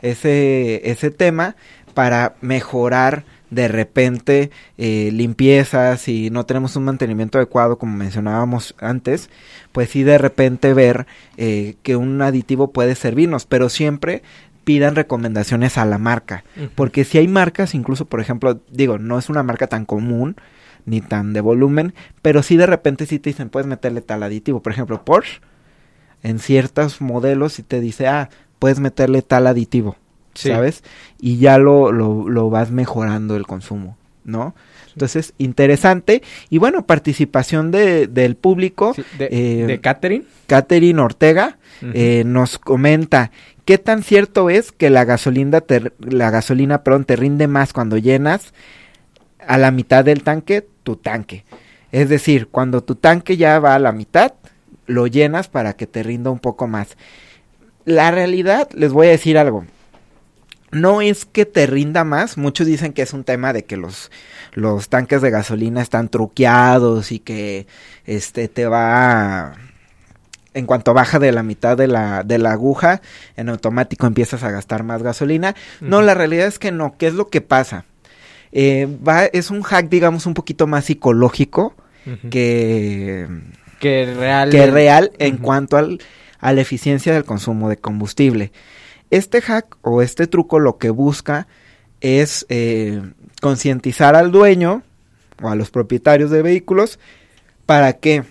[0.00, 1.56] ese, ese tema
[1.94, 9.30] para mejorar de repente eh, limpiezas si no tenemos un mantenimiento adecuado como mencionábamos antes
[9.70, 14.22] pues sí de repente ver eh, que un aditivo puede servirnos pero siempre
[14.64, 16.42] pidan recomendaciones a la marca
[16.74, 20.34] porque si hay marcas incluso por ejemplo digo no es una marca tan común
[20.86, 24.62] ni tan de volumen pero sí de repente sí te dicen puedes meterle tal aditivo
[24.62, 25.40] por ejemplo Porsche
[26.22, 29.96] en ciertos modelos sí te dice ah puedes meterle tal aditivo
[30.36, 30.50] Sí.
[30.50, 30.84] ¿sabes?
[31.18, 34.54] Y ya lo, lo, lo vas mejorando el consumo, ¿no?
[34.92, 36.22] Entonces, interesante.
[36.48, 38.94] Y bueno, participación de, del público.
[38.94, 40.24] Sí, de, eh, de Catherine.
[40.46, 43.30] Catherine Ortega eh, nos comenta,
[43.64, 47.98] ¿qué tan cierto es que la gasolina, te, la gasolina, perdón, te rinde más cuando
[47.98, 48.54] llenas
[49.46, 51.44] a la mitad del tanque tu tanque?
[51.90, 54.34] Es decir, cuando tu tanque ya va a la mitad,
[54.86, 56.96] lo llenas para que te rinda un poco más.
[57.84, 59.66] La realidad, les voy a decir algo.
[60.70, 64.12] No es que te rinda más, muchos dicen que es un tema de que los,
[64.52, 67.66] los tanques de gasolina están truqueados y que
[68.04, 69.54] este te va
[70.54, 73.02] en cuanto baja de la mitad de la, de la aguja,
[73.36, 75.54] en automático empiezas a gastar más gasolina.
[75.80, 76.96] No, la realidad es que no.
[76.96, 77.84] ¿Qué es lo que pasa?
[78.52, 81.74] Eh, va, es un hack, digamos, un poquito más psicológico
[82.30, 83.26] que,
[83.80, 84.50] que real.
[84.50, 85.98] que real en cuanto al,
[86.38, 88.52] a la eficiencia del consumo de combustible.
[89.10, 91.46] Este hack o este truco lo que busca
[92.00, 93.02] es eh,
[93.40, 94.82] concientizar al dueño
[95.42, 96.98] o a los propietarios de vehículos
[97.66, 98.24] para que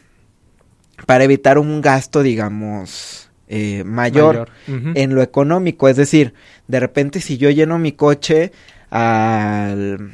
[1.05, 5.87] para evitar un gasto digamos eh, mayor, en lo económico.
[5.87, 6.33] Es decir
[6.67, 8.51] de repente si yo lleno mi coche
[8.89, 10.11] al-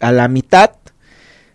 [0.00, 0.70] a la mitad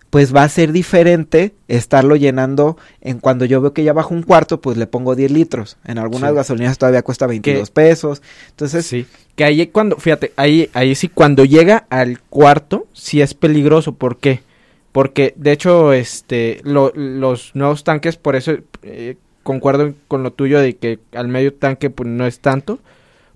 [0.09, 4.21] pues va a ser diferente estarlo llenando en cuando yo veo que ya bajo un
[4.21, 5.77] cuarto, pues le pongo 10 litros.
[5.85, 6.35] En algunas Sí.
[6.35, 8.21] gasolineras todavía cuesta 22 pesos.
[8.51, 9.07] Entonces, Sí.
[9.35, 13.95] Que ahí cuando, fíjate, ahí, ahí sí, cuando llega al cuarto, sí es peligroso.
[13.95, 14.43] ¿Por qué?
[14.91, 18.51] Porque, de hecho, este, lo- los nuevos tanques, por eso
[18.83, 22.77] eh, concuerdo con lo tuyo de que al medio tanque pues, no es tanto.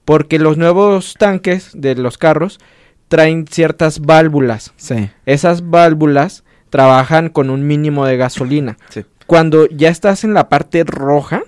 [0.06, 2.60] Porque los nuevos tanques de los carros
[3.08, 4.74] traen ciertas válvulas.
[4.78, 8.78] sí, Esas válvulas trabajan con un mínimo de gasolina.
[8.90, 9.06] sí.
[9.26, 11.44] Cuando ya estás en la parte roja,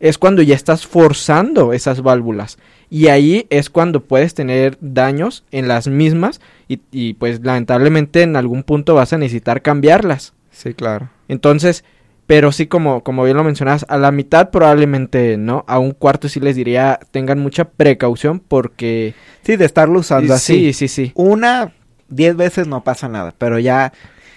[0.00, 2.58] es cuando ya estás forzando esas válvulas.
[2.88, 8.34] Y ahí es cuando puedes tener daños en las mismas y, y, pues lamentablemente en
[8.34, 10.32] algún punto vas a necesitar cambiarlas.
[10.50, 11.10] Sí, claro.
[11.28, 11.84] Entonces,
[12.30, 16.28] pero sí como, como bien lo mencionas, a la mitad probablemente no, a un cuarto
[16.28, 19.14] sí les diría tengan mucha precaución porque...
[19.42, 20.72] Sí, de estarlo usando así.
[20.72, 21.12] Sí, sí, sí.
[21.16, 21.72] Una,
[22.08, 23.92] 10 veces no pasa nada, pero ya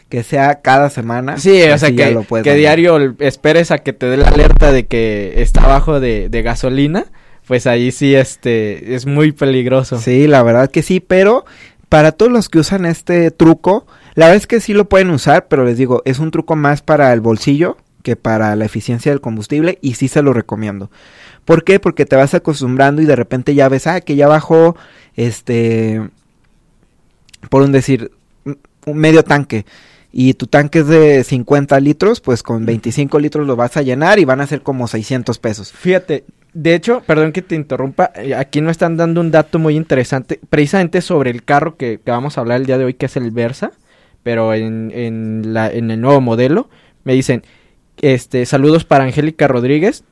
[0.10, 1.38] que sea cada semana.
[1.38, 4.88] Sí, o sea que, lo que diario esperes a que te dé la alerta de
[4.88, 7.06] que está abajo de, de gasolina,
[7.46, 10.00] pues ahí sí este es muy peligroso.
[10.00, 11.46] Sí, la verdad que sí, pero
[11.90, 15.48] para todos los que usan este truco, la verdad es que sí lo pueden usar,
[15.48, 19.22] pero les digo, es un truco más para el bolsillo que para la eficiencia del
[19.22, 20.92] combustible y sí se lo recomiendo.
[21.46, 21.80] ¿Por qué?
[21.80, 24.76] Porque te vas acostumbrando y de repente ya ves, ah, que ya bajó,
[25.16, 26.02] este,
[27.50, 28.12] por un decir,
[28.46, 28.60] un-
[29.00, 29.66] medio tanque.
[30.12, 34.20] Y tu tanque es de 50 litros, pues con 25 litros lo vas a llenar
[34.20, 35.72] y van a ser como 600 pesos.
[35.72, 39.76] Fíjate, de hecho, perdón que te interrumpa, eh, aquí nos están dando un dato muy
[39.76, 43.08] interesante, precisamente sobre el carro que, que vamos a hablar el día de hoy, que
[43.08, 43.72] es el Versa,
[44.22, 46.70] pero en, en, la, en el nuevo modelo.
[47.04, 47.44] Me dicen,
[48.02, 50.04] este, saludos para Angélica Rodríguez.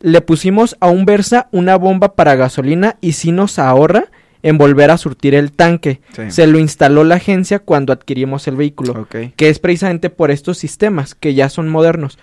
[0.00, 4.06] Le pusimos a un Versa una bomba para gasolina y sí nos ahorra
[4.42, 6.00] en volver a surtir el tanque.
[6.14, 6.30] Sí.
[6.30, 11.14] Se lo instaló la agencia cuando adquirimos el vehículo que es precisamente por estos sistemas
[11.14, 12.18] que ya son modernos,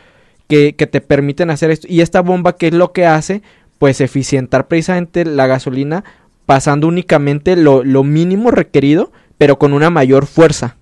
[0.47, 1.87] que, que te permiten hacer esto.
[1.89, 3.41] Y esta bomba, ¿qué es lo que hace?
[3.79, 6.03] Pues eficientar precisamente la gasolina
[6.45, 10.75] pasando únicamente lo, lo mínimo requerido, pero con una mayor fuerza.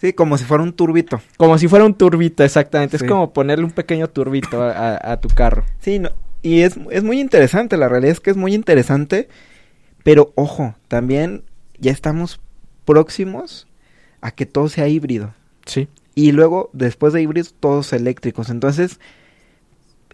[0.00, 1.20] Sí, como si fuera un turbito.
[1.36, 2.98] Como si fuera un turbito, exactamente.
[2.98, 3.04] Sí.
[3.04, 5.64] Es como ponerle un pequeño turbito a, a- a tu carro.
[5.80, 6.10] Sí, no,
[6.42, 9.28] y es, es muy interesante, la realidad es que es muy interesante,
[10.04, 11.42] pero ojo, también
[11.78, 12.40] ya estamos
[12.84, 13.66] próximos
[14.20, 15.34] a que todo sea híbrido.
[15.66, 15.88] Sí.
[16.14, 18.50] Y luego, después de híbridos, todos eléctricos.
[18.50, 18.98] Entonces,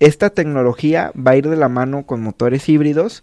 [0.00, 3.22] esta tecnología va a ir de la mano con motores híbridos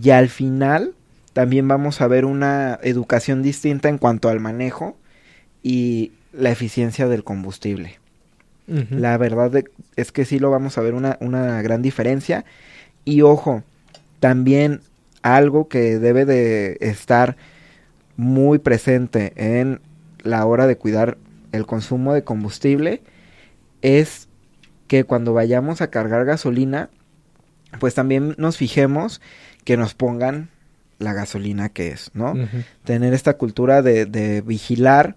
[0.00, 0.94] y al final
[1.32, 4.96] también vamos a ver una educación distinta en cuanto al manejo
[5.62, 7.98] y la eficiencia del combustible.
[9.00, 9.64] La verdad de-
[9.96, 12.44] es que sí lo vamos a ver una, una gran diferencia.
[13.04, 13.62] Y ojo,
[14.20, 14.80] también
[15.22, 17.36] algo que debe de estar
[18.16, 19.80] muy presente en
[20.22, 21.18] la hora de cuidar
[21.52, 23.02] el consumo de combustible
[23.82, 24.28] es
[24.86, 26.88] que cuando vayamos a cargar gasolina,
[27.80, 29.20] pues también nos fijemos
[29.64, 30.50] que nos pongan
[30.98, 32.34] la gasolina que es, ¿no?
[32.84, 35.16] Tener esta cultura de, de vigilar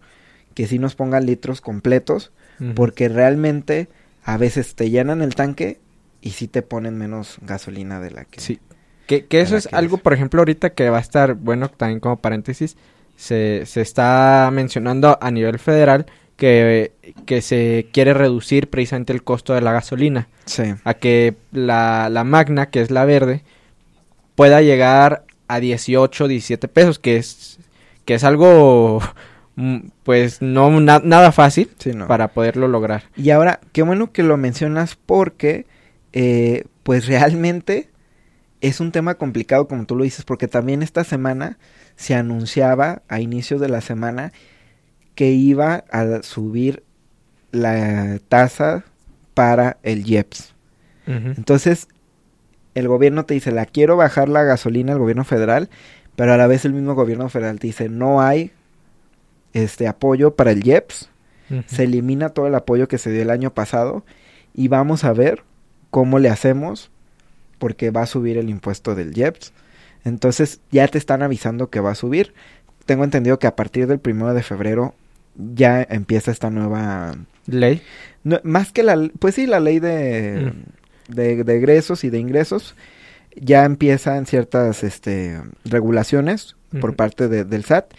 [0.56, 2.32] que sí nos pongan litros completos
[2.74, 3.90] porque realmente
[4.24, 5.80] a veces te llenan el tanque
[6.22, 8.40] y sí te ponen menos gasolina de la que...
[8.40, 8.60] Sí.
[9.06, 10.02] Que, que eso es que algo, es.
[10.02, 12.76] por ejemplo, ahorita que va a estar, bueno, también como paréntesis,
[13.16, 16.94] se, se está mencionando a nivel federal que,
[17.26, 20.28] que se quiere reducir precisamente el costo de la gasolina.
[20.46, 20.64] Sí.
[20.84, 23.44] A que la, la magna, que es la verde,
[24.36, 27.60] pueda llegar a 18, 17 pesos, que es,
[28.06, 29.02] que es algo,
[30.04, 32.08] pues, no na- nada fácil Sí, no.
[32.08, 33.04] para poderlo lograr.
[33.16, 35.66] Y ahora, qué bueno que lo mencionas porque,
[36.14, 37.90] eh, pues realmente
[38.62, 41.58] es un tema complicado como tú lo dices, porque también esta semana
[41.96, 44.34] se anunciaba a inicios de la semana
[45.14, 46.84] que iba a subir
[47.52, 48.84] la tasa
[49.34, 50.54] para el IEPS.
[51.08, 51.88] Entonces,
[52.74, 55.70] el gobierno te dice, la quiero bajar la gasolina, el gobierno federal,
[56.16, 58.52] pero a la vez el mismo gobierno federal te dice, no hay
[59.56, 61.10] este apoyo para el IEPS,
[61.68, 64.04] se elimina todo el apoyo que se dio el año pasado
[64.54, 65.44] y vamos a ver
[65.92, 66.90] cómo le hacemos
[67.60, 69.54] porque va a subir el impuesto del IEPS.
[70.04, 72.34] Entonces ya te están avisando que va a subir.
[72.86, 74.94] Tengo entendido que a partir del primero de febrero
[75.36, 77.16] ya empieza esta nueva...
[77.48, 77.82] Ley.
[78.24, 79.10] no, más que la...
[79.20, 80.52] Pues sí, la ley de,
[81.10, 82.76] de, de egresos y de ingresos
[83.36, 87.94] ya empiezan ciertas este, regulaciones por parte de- del SAT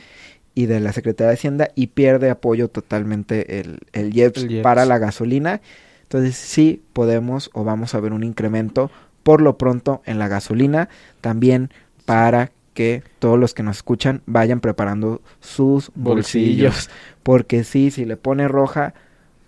[0.56, 4.62] y de la Secretaría de Hacienda y pierde apoyo totalmente el, el IEPS El IEPS.
[4.62, 5.60] para la gasolina.
[6.02, 8.90] Entonces sí podemos o vamos a ver un incremento
[9.22, 10.88] por lo pronto en la gasolina,
[11.20, 11.70] también
[12.06, 16.74] para que todos los que nos escuchan vayan preparando sus bolsillos.
[16.74, 16.90] Bolsillos.
[17.22, 18.94] Porque sí, si le pone roja,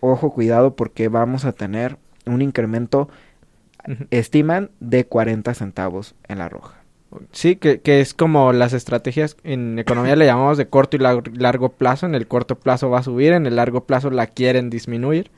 [0.00, 1.96] ojo, cuidado, porque vamos a tener
[2.26, 3.09] un incremento,
[4.11, 6.78] estiman, de 40 centavos en la roja.
[7.32, 11.34] Sí, que, que es como las estrategias en economía le llamamos de corto y lar-
[11.36, 12.04] largo plazo.
[12.06, 15.30] En el corto plazo va a subir, en el largo plazo la quieren disminuir.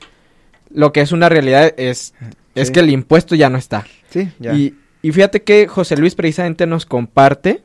[0.69, 2.13] Lo que es una realidad es,
[2.55, 2.73] es Sí.
[2.73, 3.85] que el impuesto ya no está.
[4.09, 4.53] Sí, ya.
[4.53, 7.63] Y, y fíjate que José Luis precisamente nos comparte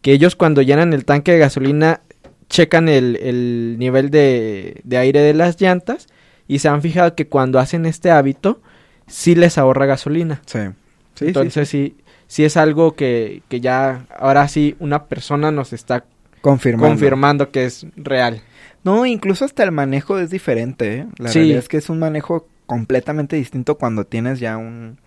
[0.00, 2.00] que ellos cuando llenan el tanque de gasolina
[2.48, 6.06] checan el, el nivel de, de aire de las llantas
[6.48, 8.60] y se han fijado que cuando hacen este hábito
[9.06, 10.40] sí les ahorra gasolina.
[10.46, 10.58] Sí.
[10.58, 10.70] Sí,
[11.14, 11.96] sí, Entonces sí,
[12.32, 16.04] sí es algo que, que ya ahora sí una persona nos está
[16.40, 16.88] confirmando.
[16.88, 18.40] confirmando que es real.
[18.84, 20.94] No, incluso hasta el manejo es diferente.
[21.00, 21.06] ¿eh?
[21.18, 21.40] La Sí.
[21.40, 24.98] realidad es que es un manejo completamente distinto cuando tienes ya un,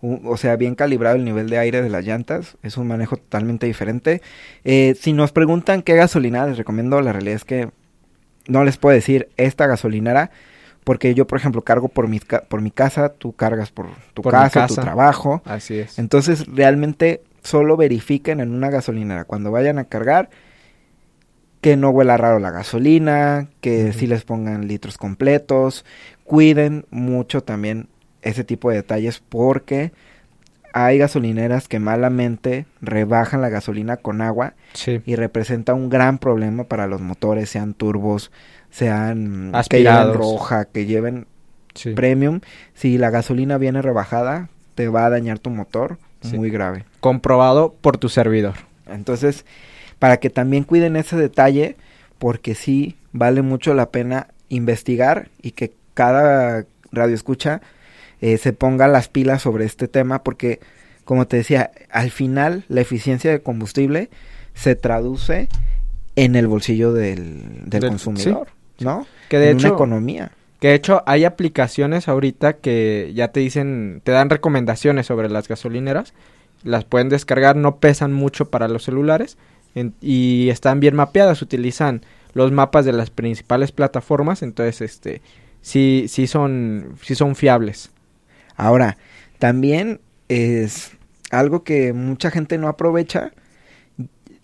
[0.00, 2.56] un- o sea, bien calibrado el nivel de aire de las llantas.
[2.62, 4.22] Es un manejo totalmente diferente.
[4.62, 7.70] Eh, si nos preguntan qué gasolinera les recomiendo, la realidad es que
[8.46, 10.30] no les puedo decir esta gasolinera.
[10.84, 14.32] Porque yo, por ejemplo, cargo por mi, por mi casa, tú cargas por tu Por
[14.32, 15.42] casa, tu trabajo.
[15.44, 15.98] Así es.
[15.98, 20.28] Entonces, realmente solo verifiquen en una gasolinera cuando vayan a cargar
[21.60, 23.98] que no huela raro la gasolina, que Ujú.
[23.98, 25.84] sí les pongan litros completos.
[26.24, 27.88] Cuiden mucho también
[28.22, 29.92] ese tipo de detalles porque
[30.72, 35.00] hay gasolineras que malamente rebajan la gasolina con agua Sí.
[35.04, 38.30] y representa un gran problema para los motores, sean turbos,
[38.70, 40.06] sean que Aspirados.
[40.14, 41.26] lleven roja, que lleven
[41.74, 41.92] sí.
[41.92, 42.40] premium.
[42.74, 46.36] Si la gasolina viene rebajada, te va a dañar tu motor Sí.
[46.36, 46.84] muy grave.
[47.00, 48.54] Comprobado por tu servidor.
[48.88, 49.44] Entonces,
[49.98, 51.76] para que también cuiden ese detalle,
[52.18, 57.60] porque sí vale mucho la pena investigar y que cada radio escucha
[58.20, 60.58] eh, se ponga las pilas sobre este tema, porque
[61.04, 64.10] como te decía, al final la eficiencia de combustible
[64.54, 65.48] se traduce
[66.16, 68.48] en el bolsillo del, del Del- consumidor,
[68.80, 69.06] ¿no?
[69.28, 70.32] Que de en hecho, una economía.
[70.60, 75.48] Que de hecho hay aplicaciones ahorita que ya te dicen, te dan recomendaciones sobre las
[75.48, 76.14] gasolineras.
[76.64, 79.38] Las pueden descargar, no pesan mucho para los celulares
[79.74, 81.40] en- y están bien mapeadas.
[81.42, 82.02] Utilizan
[82.34, 85.22] los mapas de las principales plataformas, entonces este
[85.60, 87.90] sí sí son sí son fiables.
[88.56, 88.96] Ahora,
[89.38, 90.92] también es
[91.30, 93.32] algo que mucha gente no aprovecha.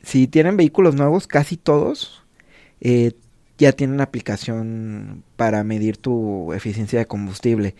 [0.03, 2.23] Si tienen vehículos nuevos, casi todos
[2.81, 3.13] eh,
[3.65, 7.75] ya tienen aplicación para medir tu eficiencia de combustible.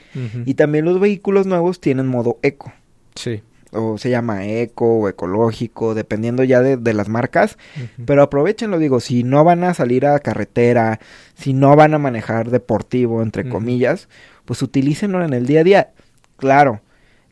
[0.45, 2.73] Y también los vehículos nuevos tienen modo eco.
[3.15, 3.43] sí.
[3.77, 7.59] O se llama eco o ecológico, dependiendo ya de, de las marcas.
[7.77, 8.05] Ujú.
[8.07, 11.01] Pero aprovechenlo, digo, si no van a salir a carretera,
[11.35, 14.09] si no van a manejar deportivo, entre comillas,
[14.45, 15.91] pues utilícenlo en el día a día.
[16.37, 16.83] Claro,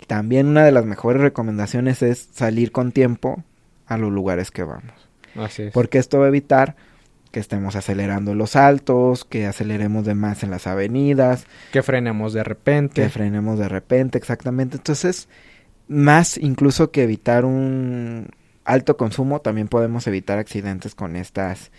[0.09, 3.45] también una de las mejores recomendaciones es salir con tiempo
[3.87, 4.95] a los lugares que vamos.
[5.37, 5.73] Así es.
[5.73, 6.75] Porque esto va a evitar
[7.33, 12.45] que estemos acelerando los altos, que aceleremos de más en las avenidas, que frenemos de
[12.45, 13.03] repente.
[13.03, 14.77] que frenemos de repente, exactamente.
[14.77, 15.29] Entonces,
[15.89, 18.29] más incluso que evitar un
[18.65, 21.73] alto consumo, también podemos evitar accidentes con estas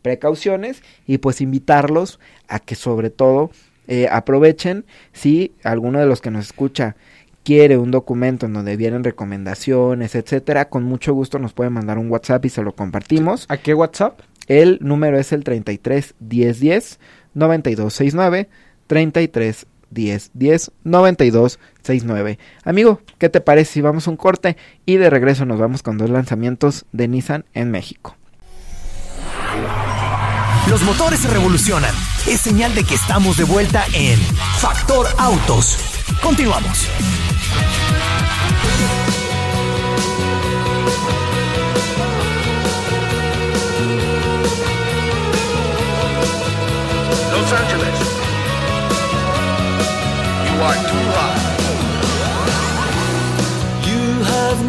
[0.00, 3.50] precauciones y pues invitarlos a que sobre todo
[3.88, 6.96] eh, aprovechen si alguno de los que nos escucha
[7.42, 12.10] quiere un documento en donde vienen recomendaciones, etcétera, con mucho gusto nos puede mandar un
[12.10, 13.46] WhatsApp y se lo compartimos.
[13.48, 14.20] ¿A qué WhatsApp?
[14.50, 16.98] El número es el 33 10 10
[17.34, 18.48] 92 69
[18.88, 22.38] 33 10 10 92 69.
[22.64, 25.98] Amigo, ¿qué te parece si vamos a un corte y de regreso nos vamos con
[25.98, 28.16] dos lanzamientos de Nissan en México?
[30.68, 31.94] Los motores se revolucionan.
[32.26, 34.18] Es señal de que estamos de vuelta en
[34.58, 35.78] Factor Autos.
[36.20, 36.88] Continuamos.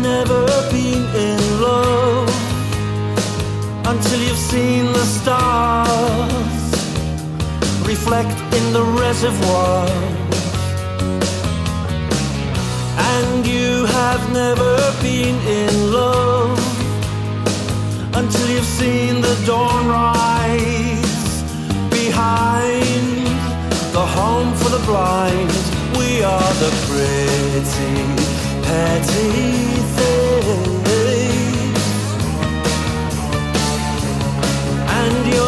[0.01, 2.29] Never been in love
[3.85, 6.31] until you've seen the stars
[7.85, 9.87] reflect in the reservoir.
[13.13, 16.57] And you have never been in love
[18.15, 21.43] until you've seen the dawn rise
[21.89, 23.27] behind
[23.93, 25.51] the home for the blind.
[25.97, 27.95] We are the pretty,
[28.63, 29.70] petty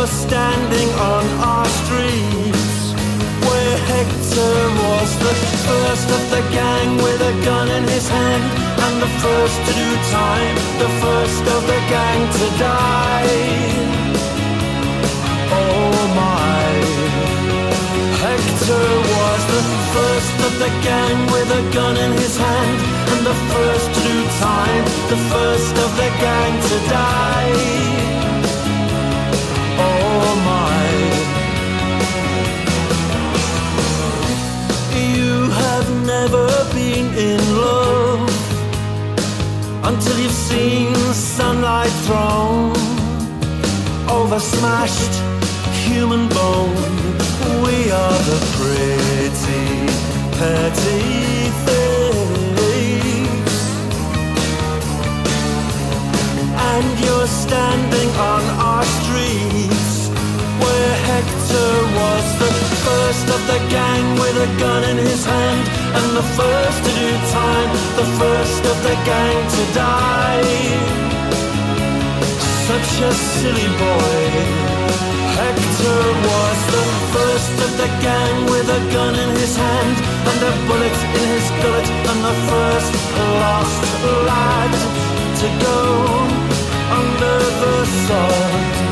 [0.03, 2.91] You're standing on our streets
[3.47, 5.33] where Hector was the
[5.63, 8.43] first of the gang with a gun in his hand
[8.83, 13.31] and the first to do time, the first of the gang to die.
[15.55, 16.67] Oh my.
[18.27, 19.63] Hector was the
[19.95, 22.77] first of the gang with a gun in his hand,
[23.07, 28.12] and the first to do time, the first of the gang to die.
[39.85, 42.71] Until you've seen sunlight thrown
[44.09, 45.13] over smashed
[45.85, 46.75] human bone.
[47.63, 49.67] We are the pretty,
[50.39, 52.73] petty things.
[56.71, 60.07] And you're standing on our streets
[60.63, 62.51] where Hector was the
[62.85, 67.09] first of the gang with a gun in his hand and the first to do
[67.39, 67.71] time,
[68.01, 70.93] the first of the gang to die.
[72.69, 74.23] Such a silly boy.
[75.37, 76.85] Hector was the
[77.15, 79.95] first of the gang with a gun in his hand
[80.29, 82.93] and a bullet in his gullet and the first
[83.41, 83.83] lost
[84.29, 84.73] lad
[85.41, 85.79] to go
[86.99, 87.75] under the
[88.05, 88.82] sod.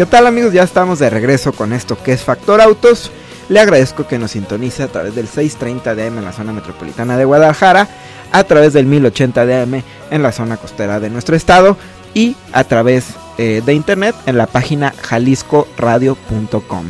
[0.00, 0.54] ¿Qué tal amigos?
[0.54, 3.10] Ya estamos de regreso con esto que es Factor Autos.
[3.50, 7.26] Le agradezco que nos sintonice a través del 630 DM en la zona metropolitana de
[7.26, 7.86] Guadalajara,
[8.32, 11.76] a través del 1080 DM en la zona costera de nuestro estado
[12.14, 16.86] y a través eh, de internet en la página jaliscoradio.com.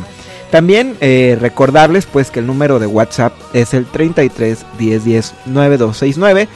[0.51, 6.47] También eh, recordarles pues que el número de WhatsApp es el 33 10 10 9269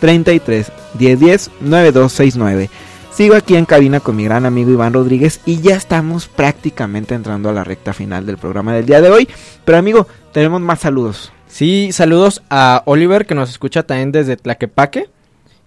[0.00, 2.70] 33 10 10 9269.
[3.12, 7.50] Sigo aquí en cabina con mi gran amigo Iván Rodríguez y ya estamos prácticamente entrando
[7.50, 9.28] a la recta final del programa del día de hoy.
[9.64, 11.32] Pero amigo, tenemos más saludos.
[11.46, 15.10] Sí, saludos a Oliver que nos escucha también desde Tlaquepaque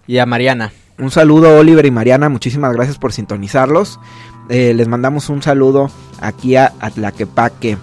[0.08, 0.72] y a Mariana.
[0.98, 4.00] Un saludo Oliver y Mariana, muchísimas gracias por sintonizarlos.
[4.48, 5.90] Eh, les mandamos un saludo
[6.20, 7.78] aquí a Atlaquepaque.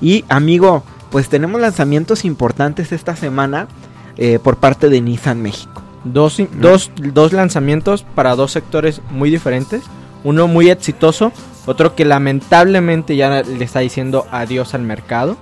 [0.00, 3.68] Y amigo, pues tenemos lanzamientos importantes esta semana
[4.16, 5.82] eh, por parte de Nissan México.
[6.04, 9.82] Dos, dos, dos lanzamientos para dos sectores muy diferentes.
[10.22, 11.32] Uno muy exitoso,
[11.66, 15.36] otro que lamentablemente ya le está diciendo adiós al mercado.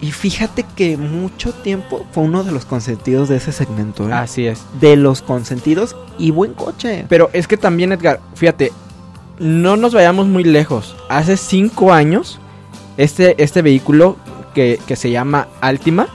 [0.00, 4.08] Y fíjate que mucho tiempo fue uno de los consentidos de ese segmento.
[4.08, 4.12] ¿eh?
[4.12, 4.62] Así es.
[4.78, 7.06] De los consentidos y buen coche.
[7.08, 8.72] Pero es que también, Edgar, fíjate,
[9.38, 10.96] no nos vayamos muy lejos.
[11.08, 12.38] Hace cinco años,
[12.96, 14.16] este, este vehículo
[14.54, 16.08] que, que se llama Altima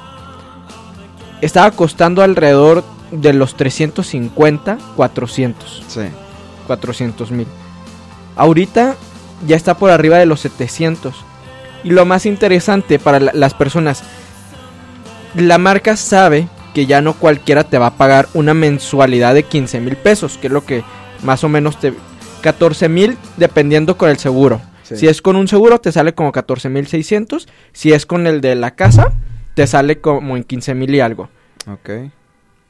[1.42, 5.84] estaba costando alrededor de los 350, 400.
[5.88, 6.02] Sí.
[6.68, 7.48] 400 mil.
[8.36, 8.96] Ahorita
[9.48, 11.14] ya está por arriba de los 700.
[11.84, 14.04] Y lo más interesante para la- las personas,
[15.36, 19.80] la marca sabe que ya no cualquiera te va a pagar una mensualidad de 15
[19.82, 20.84] mil pesos, que es lo que
[21.24, 21.94] más o menos te...
[22.42, 24.62] 14 mil dependiendo con el seguro.
[24.84, 24.98] Sí.
[24.98, 27.48] Si es con un seguro te sale como 14 mil 600.
[27.72, 29.14] Si es con el de la casa
[29.54, 31.30] te sale como en 15 mil y algo.
[31.68, 31.90] Ok.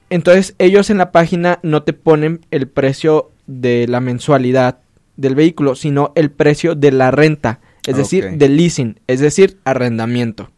[0.10, 4.80] Entonces ellos en la página no te ponen el precio de la mensualidad
[5.16, 10.50] del vehículo, sino el precio de la renta, es decir, del leasing, es decir, arrendamiento.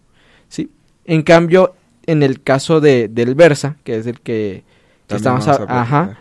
[0.47, 0.72] ¿sí?
[1.05, 4.64] En cambio, en el caso de, del Versa, que es el que,
[5.09, 5.47] estamos...
[5.47, 6.20] a a- ajá.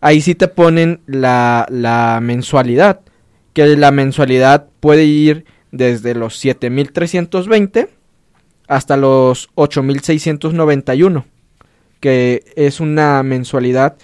[0.00, 3.00] Ahí sí te ponen la, la mensualidad,
[3.52, 7.88] que la mensualidad puede ir desde los 7.320
[8.68, 11.24] hasta los 8.691,
[12.00, 13.96] que es una mensualidad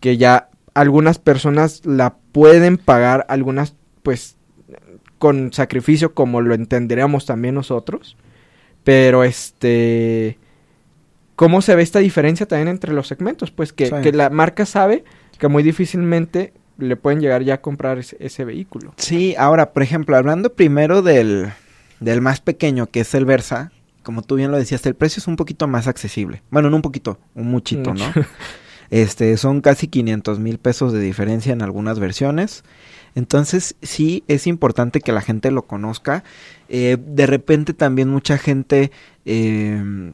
[0.00, 4.36] que ya algunas personas la pueden pagar, algunas pues
[5.18, 8.16] con sacrificio como lo entenderíamos también nosotros,
[8.82, 10.38] pero este...
[11.36, 13.50] ¿Cómo se ve esta diferencia también entre los segmentos?
[13.50, 13.94] Pues que, Sí.
[14.02, 15.04] que la marca sabe
[15.38, 18.94] que muy difícilmente le pueden llegar ya a comprar ese, ese vehículo.
[18.96, 21.50] Sí, ahora, por ejemplo, hablando primero del,
[22.00, 23.72] del más pequeño, que es el Versa,
[24.02, 26.42] como tú bien lo decías, el precio es un poquito más accesible.
[26.50, 28.04] Bueno, no un poquito, un muchito, ¿no?
[28.90, 32.62] Este, son casi 500 mil pesos de diferencia en algunas versiones.
[33.14, 36.22] Entonces, sí, es importante que la gente lo conozca.
[36.68, 38.92] Eh, de repente también mucha gente
[39.24, 40.12] eh,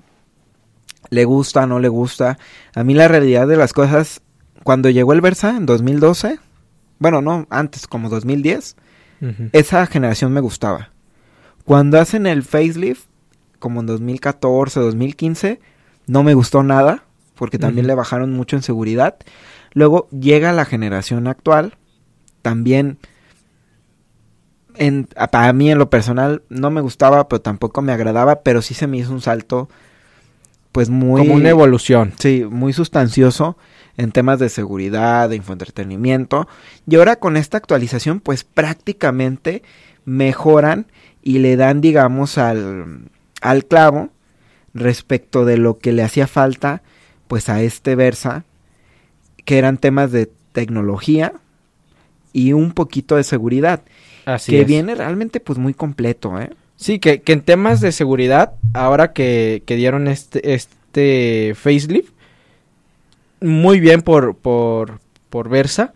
[1.11, 2.39] le gusta, no le gusta.
[2.75, 4.23] A mí la realidad de las cosas,
[4.63, 6.39] cuando llegó el Versa en 2012,
[6.99, 8.77] bueno, no, antes, como 2010,
[9.21, 9.51] Ujú.
[9.53, 10.91] esa generación me gustaba.
[11.65, 13.07] Cuando hacen el facelift,
[13.59, 15.61] como en 2014, 2015,
[16.07, 17.05] no me gustó nada,
[17.35, 19.17] porque también le bajaron mucho en seguridad.
[19.73, 21.77] Luego llega la generación actual,
[22.43, 22.99] también
[24.75, 28.75] en, para mí en lo personal no me gustaba, pero tampoco me agradaba, pero sí
[28.75, 29.69] se me hizo un salto
[30.73, 32.13] pues muy Como una evolución.
[32.19, 33.57] Sí, muy sustancioso
[33.97, 36.49] en temas de seguridad, de infoentretenimiento.
[36.87, 39.63] Y ahora con esta actualización, pues prácticamente
[40.05, 40.87] mejoran
[41.23, 43.11] y le dan, digamos, al,
[43.43, 44.11] al clavo
[44.73, 46.83] respecto de lo que le hacía falta,
[47.29, 48.45] pues a este Versa,
[49.45, 51.35] que eran temas de tecnología
[52.33, 53.83] y un poquito de seguridad,
[54.25, 54.67] Así que es.
[54.67, 56.51] viene realmente pues muy completo, ¿eh?
[56.81, 62.11] Sí, que, que en temas de seguridad, ahora que, que dieron este, este facelift,
[63.43, 65.93] muy bien por, por, por Versa,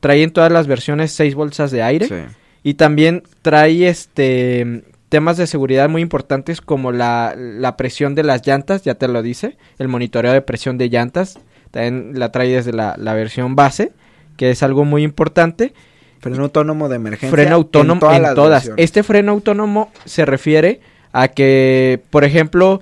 [0.00, 2.14] trae en todas las versiones seis bolsas de aire Sí.
[2.64, 8.44] y también trae este temas de seguridad muy importantes como la, la presión de las
[8.44, 11.38] llantas, ya te lo dice, el monitoreo de presión de llantas,
[11.70, 13.92] también la trae desde la, la versión base,
[14.36, 15.72] que es algo muy importante.
[16.30, 17.30] Freno autónomo de emergencia.
[17.30, 18.70] Freno autónomo todas en todas.
[18.76, 20.80] Este freno autónomo se refiere
[21.12, 22.80] a que, por ejemplo,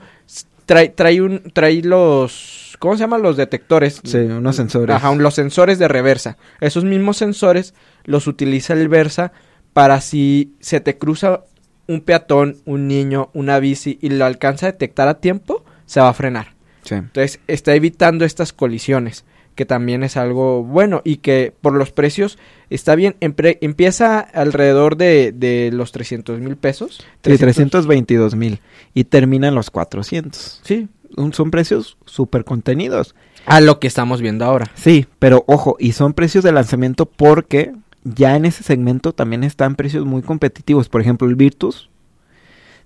[0.67, 2.77] trae, trae, un, trae los...
[2.79, 4.01] ¿Cómo se llaman los detectores?
[4.03, 4.97] Sí, unos sensores.
[4.97, 6.37] Ajá, un- los sensores de reversa.
[6.61, 7.75] Esos mismos sensores
[8.05, 9.33] los utiliza el Versa
[9.73, 11.41] para si se te cruza
[11.87, 16.09] un peatón, un niño, una bici y lo alcanza a detectar a tiempo, se va
[16.09, 16.55] a frenar.
[16.85, 16.95] Sí.
[16.97, 19.25] Entonces está evitando estas colisiones,
[19.55, 22.39] que también es algo bueno y que por los precios
[22.71, 23.17] está bien.
[23.21, 26.99] Empieza alrededor de, de los 300 mil pesos.
[27.23, 28.61] Sí, 322 mil.
[28.95, 30.61] Y terminan los 400.
[30.65, 33.15] Sí, Un- Son precios súper contenidos.
[33.47, 34.71] a lo que estamos viendo ahora.
[34.75, 37.73] Sí, pero ojo, y son precios de lanzamiento porque
[38.05, 40.89] ya en ese segmento también están precios muy competitivos.
[40.89, 41.89] Por ejemplo, el Virtus.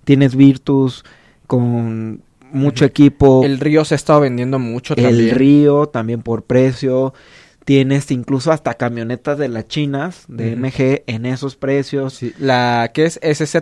[0.04, 1.04] Tienes Virtus
[1.46, 2.22] con
[2.56, 3.44] mucho equipo.
[3.44, 5.34] El río se ha estado vendiendo mucho El también.
[5.34, 7.14] Río también por precio.
[7.66, 10.54] Tienes incluso hasta camionetas de las chinas, de.
[10.54, 12.14] MG, en esos precios.
[12.14, 13.56] Sí, la ¿qué es SZ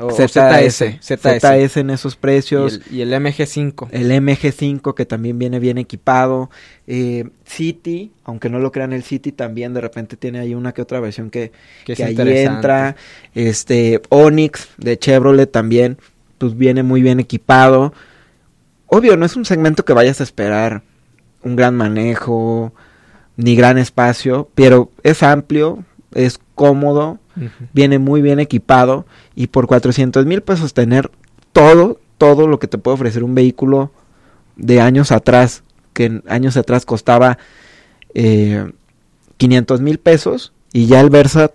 [0.00, 2.80] o, ZS, ZS, ZS en esos precios.
[2.90, 3.88] y el, y el MG5.
[3.90, 6.48] El MG5 que también viene bien equipado.
[6.86, 10.80] Eh, City, aunque no lo crean, el City también de repente tiene ahí una que
[10.80, 11.52] otra versión que,
[11.84, 12.96] que que ahí entra.
[13.34, 15.98] Este Onix de Chevrolet también,
[16.38, 17.92] pues viene muy bien equipado.
[18.92, 20.82] Obvio, no es un segmento que vayas a esperar
[21.44, 22.72] un gran manejo
[23.36, 27.20] ni gran espacio, pero es amplio, es cómodo,
[27.72, 31.08] viene muy bien equipado y por 400 mil pesos tener
[31.52, 33.92] todo, todo lo que te puede ofrecer un vehículo
[34.56, 35.62] de años atrás,
[35.92, 37.38] que años atrás costaba
[38.12, 38.72] eh,
[39.36, 41.52] 500 mil pesos y ya el Versa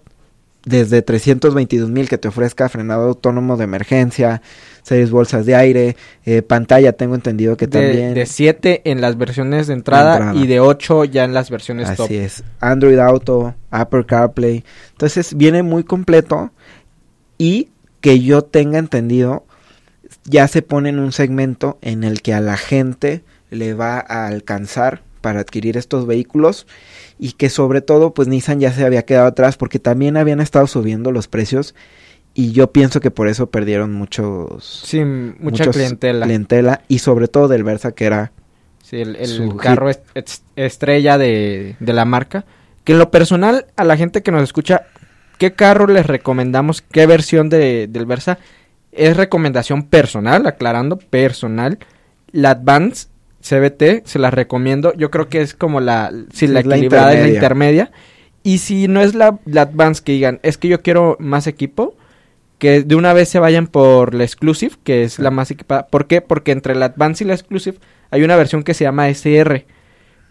[0.63, 4.41] desde 322 mil que te ofrezca frenado autónomo de emergencia,
[4.85, 8.13] seis bolsas de aire, eh, pantalla, tengo entendido que también...
[8.13, 10.35] de 7 en las versiones de entrada, entrada.
[10.35, 12.05] y de 8 ya en las versiones top.
[12.05, 12.43] Así es.
[12.59, 14.63] Android Auto, Apple CarPlay.
[14.91, 16.51] Entonces viene muy completo
[17.39, 17.69] y
[17.99, 19.47] que yo tenga entendido,
[20.23, 24.27] ya se pone en un segmento en el que a la gente le va a
[24.27, 26.67] alcanzar para adquirir estos vehículos
[27.17, 30.67] y que sobre todo pues Nissan ya se había quedado atrás porque también habían estado
[30.67, 31.73] subiendo los precios
[32.35, 36.25] y yo pienso que por eso perdieron muchos Sí, mucha muchos clientela.
[36.25, 38.31] clientela y sobre todo del Versa que era
[38.83, 39.17] Sí, el,
[39.59, 42.45] carro es- es- estrella de, de la marca.
[42.83, 44.83] Que en lo personal, a la gente que nos escucha,
[45.39, 46.83] ¿qué carro les recomendamos?
[46.83, 48.37] ¿Qué versión de, del Versa?
[48.91, 51.79] Es recomendación personal, aclarando, personal.
[52.31, 53.07] La Advance
[53.41, 54.93] CBT, se la recomiendo.
[54.93, 57.83] Yo creo que es como la, si Sí, la equilibrada es la intermedia.
[57.85, 57.91] intermedia.
[58.43, 61.95] Y si no es la, la Advance que digan, es que yo quiero más equipo,
[62.57, 65.87] que de una vez se vayan por la Exclusive, que es la más equipada.
[65.87, 66.21] ¿Por qué?
[66.21, 67.77] Porque entre la Advance y la Exclusive
[68.11, 69.65] hay una versión que se llama SR.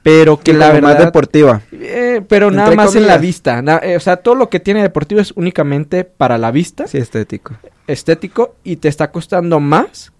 [0.02, 1.62] Pero que que la más deportiva.
[1.72, 3.62] eh, pero nada más en la vista.
[3.62, 6.98] na- eh, o sea, todo lo que tiene deportivo es únicamente para la vista, Sí,
[6.98, 7.54] estético.
[7.86, 10.12] estético, y te está costando más.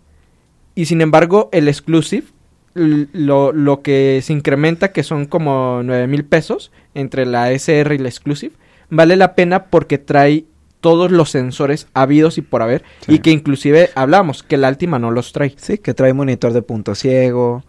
[0.74, 2.26] Y sin embargo, el Exclusive,
[2.74, 7.98] lo, lo que se incrementa, que son como 9 mil pesos entre la SR y
[7.98, 8.54] la Exclusive,
[8.88, 10.46] vale la pena porque trae
[10.84, 12.84] todos los sensores habidos y por haber.
[13.06, 13.14] Sí.
[13.14, 15.54] Y que inclusive hablamos que la Altima no los trae.
[15.56, 17.64] Sí, que trae monitor de punto ciego,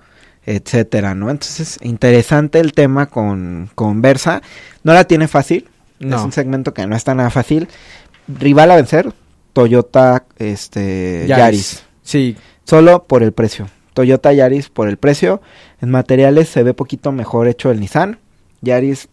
[0.45, 1.30] etcétera, ¿no?
[1.30, 4.41] Entonces, interesante el tema con, con Versa.
[4.84, 5.70] No la tiene fácil.
[5.99, 6.18] No.
[6.18, 7.70] Es un segmento que no está nada fácil.
[8.28, 9.13] Rival a vencer,
[9.53, 11.86] Toyota este, Yaris.
[12.03, 12.36] Sí,
[12.66, 13.70] Solo por el precio.
[13.93, 15.41] Toyota Yaris por el precio.
[15.80, 18.20] En materiales se ve poquito mejor hecho el Nissan.
[18.59, 19.07] Yaris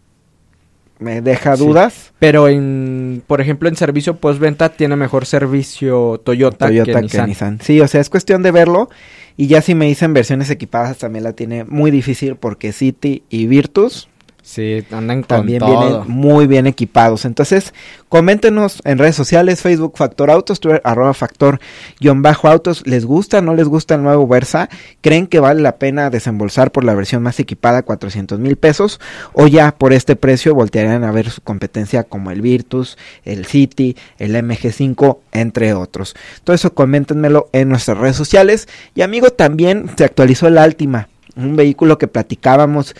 [0.99, 1.65] me deja Sí.
[1.65, 2.13] dudas.
[2.19, 7.29] Pero en, por ejemplo, en servicio postventa tiene mejor servicio Toyota, Toyota que, que, Nissan.
[7.29, 7.59] Nissan.
[7.61, 8.89] Sí, o sea, es cuestión de verlo.
[9.35, 13.47] Y ya si me dicen versiones equipadas, también la tiene muy difícil porque City y
[13.47, 14.07] Virtus
[14.43, 15.79] Sí, andan con también todo.
[15.79, 17.23] vienen muy bien equipados.
[17.23, 17.73] Entonces,
[18.09, 21.61] coméntenos en redes sociales, Facebook Factor Autos, Twitter arroba Factor
[22.01, 22.85] guion bajo Autos.
[22.85, 24.67] ¿Les gusta no les gusta el nuevo Versa?
[24.99, 28.99] ¿Creen que vale la pena desembolsar por la versión más equipada 400 mil pesos?
[29.31, 33.95] ¿O ya por este precio voltearían a ver su competencia como el Virtus, el City,
[34.17, 36.15] el MG5, entre otros?
[36.43, 38.67] Todo eso coméntenmelo en nuestras redes sociales.
[38.93, 42.93] Y amigo, también se actualizó el Altima, un vehículo que platicábamos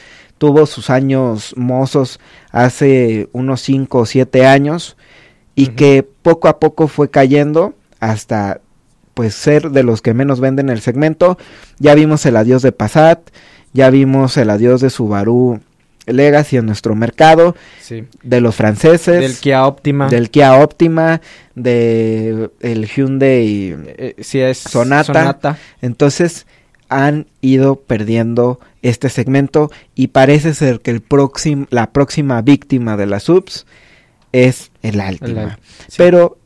[0.44, 2.20] tuvo sus años mozos
[2.52, 4.98] hace unos 5 o 7 años
[5.56, 8.60] y que poco a poco fue cayendo hasta
[9.14, 11.38] pues ser de los que menos venden el segmento.
[11.80, 13.22] Ya vimos el adiós de Passat,
[13.72, 15.62] ya vimos el adiós de Subaru
[16.08, 18.04] Legacy en nuestro mercado, Sí.
[18.22, 20.10] de los franceses, Del Kia Optima.
[20.10, 21.22] del Kia Optima,
[21.56, 25.58] de el Hyundai Eh, sí, es Sonata.
[25.82, 26.46] entonces
[26.94, 33.06] han ido perdiendo este segmento y parece ser que el próximo, la próxima víctima de
[33.06, 33.66] las subs
[34.32, 35.60] es el Altima.
[35.88, 35.96] Sí.
[35.98, 36.38] Pero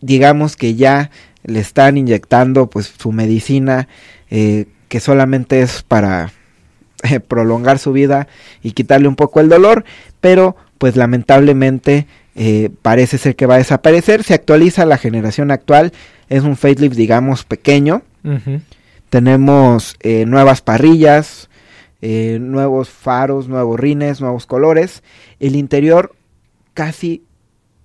[0.00, 1.10] digamos que ya
[1.44, 3.88] le están inyectando pues su medicina
[4.30, 6.32] eh, que solamente es para
[7.02, 8.28] eh, prolongar su vida
[8.62, 9.84] y quitarle un poco el dolor,
[10.20, 14.22] pero pues lamentablemente eh, parece ser que va a desaparecer.
[14.22, 15.92] Se actualiza la generación actual,
[16.28, 18.02] es un facelift digamos pequeño.
[19.12, 21.50] Tenemos eh, nuevas parrillas,
[22.00, 25.02] eh, nuevos faros, nuevos rines, nuevos colores.
[25.38, 26.16] El interior
[26.72, 27.22] casi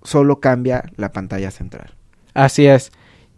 [0.02, 1.92] solo cambia la pantalla central.
[2.32, 2.92] Así es.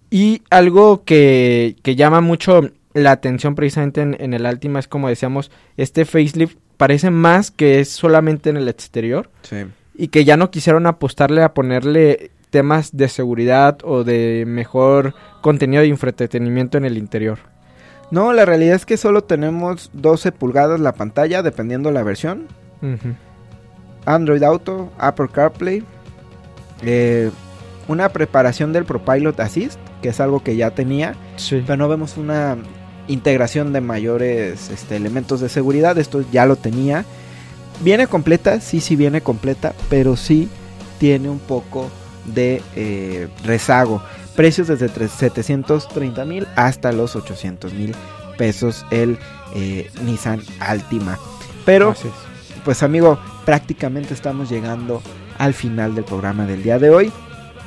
[0.09, 5.09] Y algo que, que llama mucho la atención precisamente en, en el Altima es como
[5.09, 9.28] decíamos, este facelift parece más que es solamente en el exterior
[9.97, 15.82] y que ya no quisieron apostarle a ponerle temas de seguridad o de mejor contenido
[15.82, 17.41] de entretenimiento en el interior.
[18.11, 22.48] No, la realidad es que solo tenemos 12 pulgadas la pantalla, dependiendo la versión.
[24.06, 25.84] Android Auto, Apple CarPlay,
[26.82, 27.30] eh,
[27.88, 31.62] una preparación del ProPilot Assist, que es algo que ya tenía, Sí.
[31.66, 32.56] pero no vemos una
[33.08, 35.98] integración de mayores este, elementos de seguridad.
[35.98, 37.04] Esto ya lo tenía.
[37.82, 40.48] Viene completa, sí, sí viene completa, pero sí
[40.98, 41.88] tiene un poco
[42.26, 44.02] de eh, rezago.
[44.41, 47.95] Precios desde tre- 730 mil hasta los 800 mil
[48.38, 49.18] pesos el
[49.55, 51.18] eh, Nissan Altima.
[51.66, 51.95] Pero
[52.64, 55.03] pues amigo, prácticamente estamos llegando
[55.36, 57.12] al final del programa del día de hoy.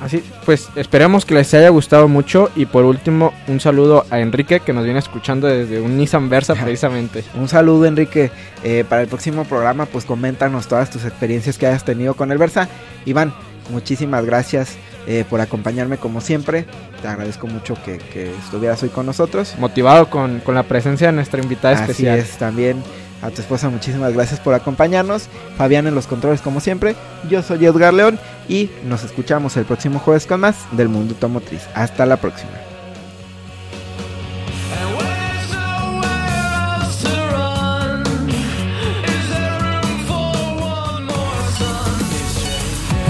[0.02, 4.60] Así, pues esperemos que les haya gustado mucho y por último un saludo a Enrique
[4.60, 7.24] que nos viene escuchando desde un Nissan Versa precisamente.
[7.36, 8.32] Un saludo Enrique,
[8.64, 12.40] Eh, para el próximo programa pues coméntanos todas tus experiencias que hayas tenido con el
[12.40, 12.68] Versa.
[13.06, 13.32] Iván,
[13.70, 14.76] muchísimas gracias
[15.08, 16.66] eh, por acompañarme como siempre.
[17.02, 19.56] Te agradezco mucho que, que estuvieras hoy con nosotros.
[19.58, 22.20] Motivado con, con la presencia de nuestra invitada Así especial.
[22.20, 22.82] es, también
[23.22, 25.30] a tu esposa muchísimas gracias por acompañarnos.
[25.58, 26.96] Fabián en los controles como siempre.
[27.30, 31.62] Yo soy Edgar León y nos escuchamos el próximo jueves con más del Mundo Automotriz.
[31.74, 32.52] Hasta la próxima.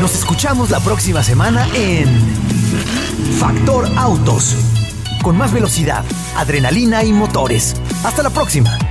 [0.03, 2.09] Nos escuchamos la próxima semana en
[3.39, 4.53] Factor Autos.
[5.21, 6.03] Con más velocidad,
[6.35, 7.73] adrenalina y motores.
[8.03, 8.82] Hasta la próxima.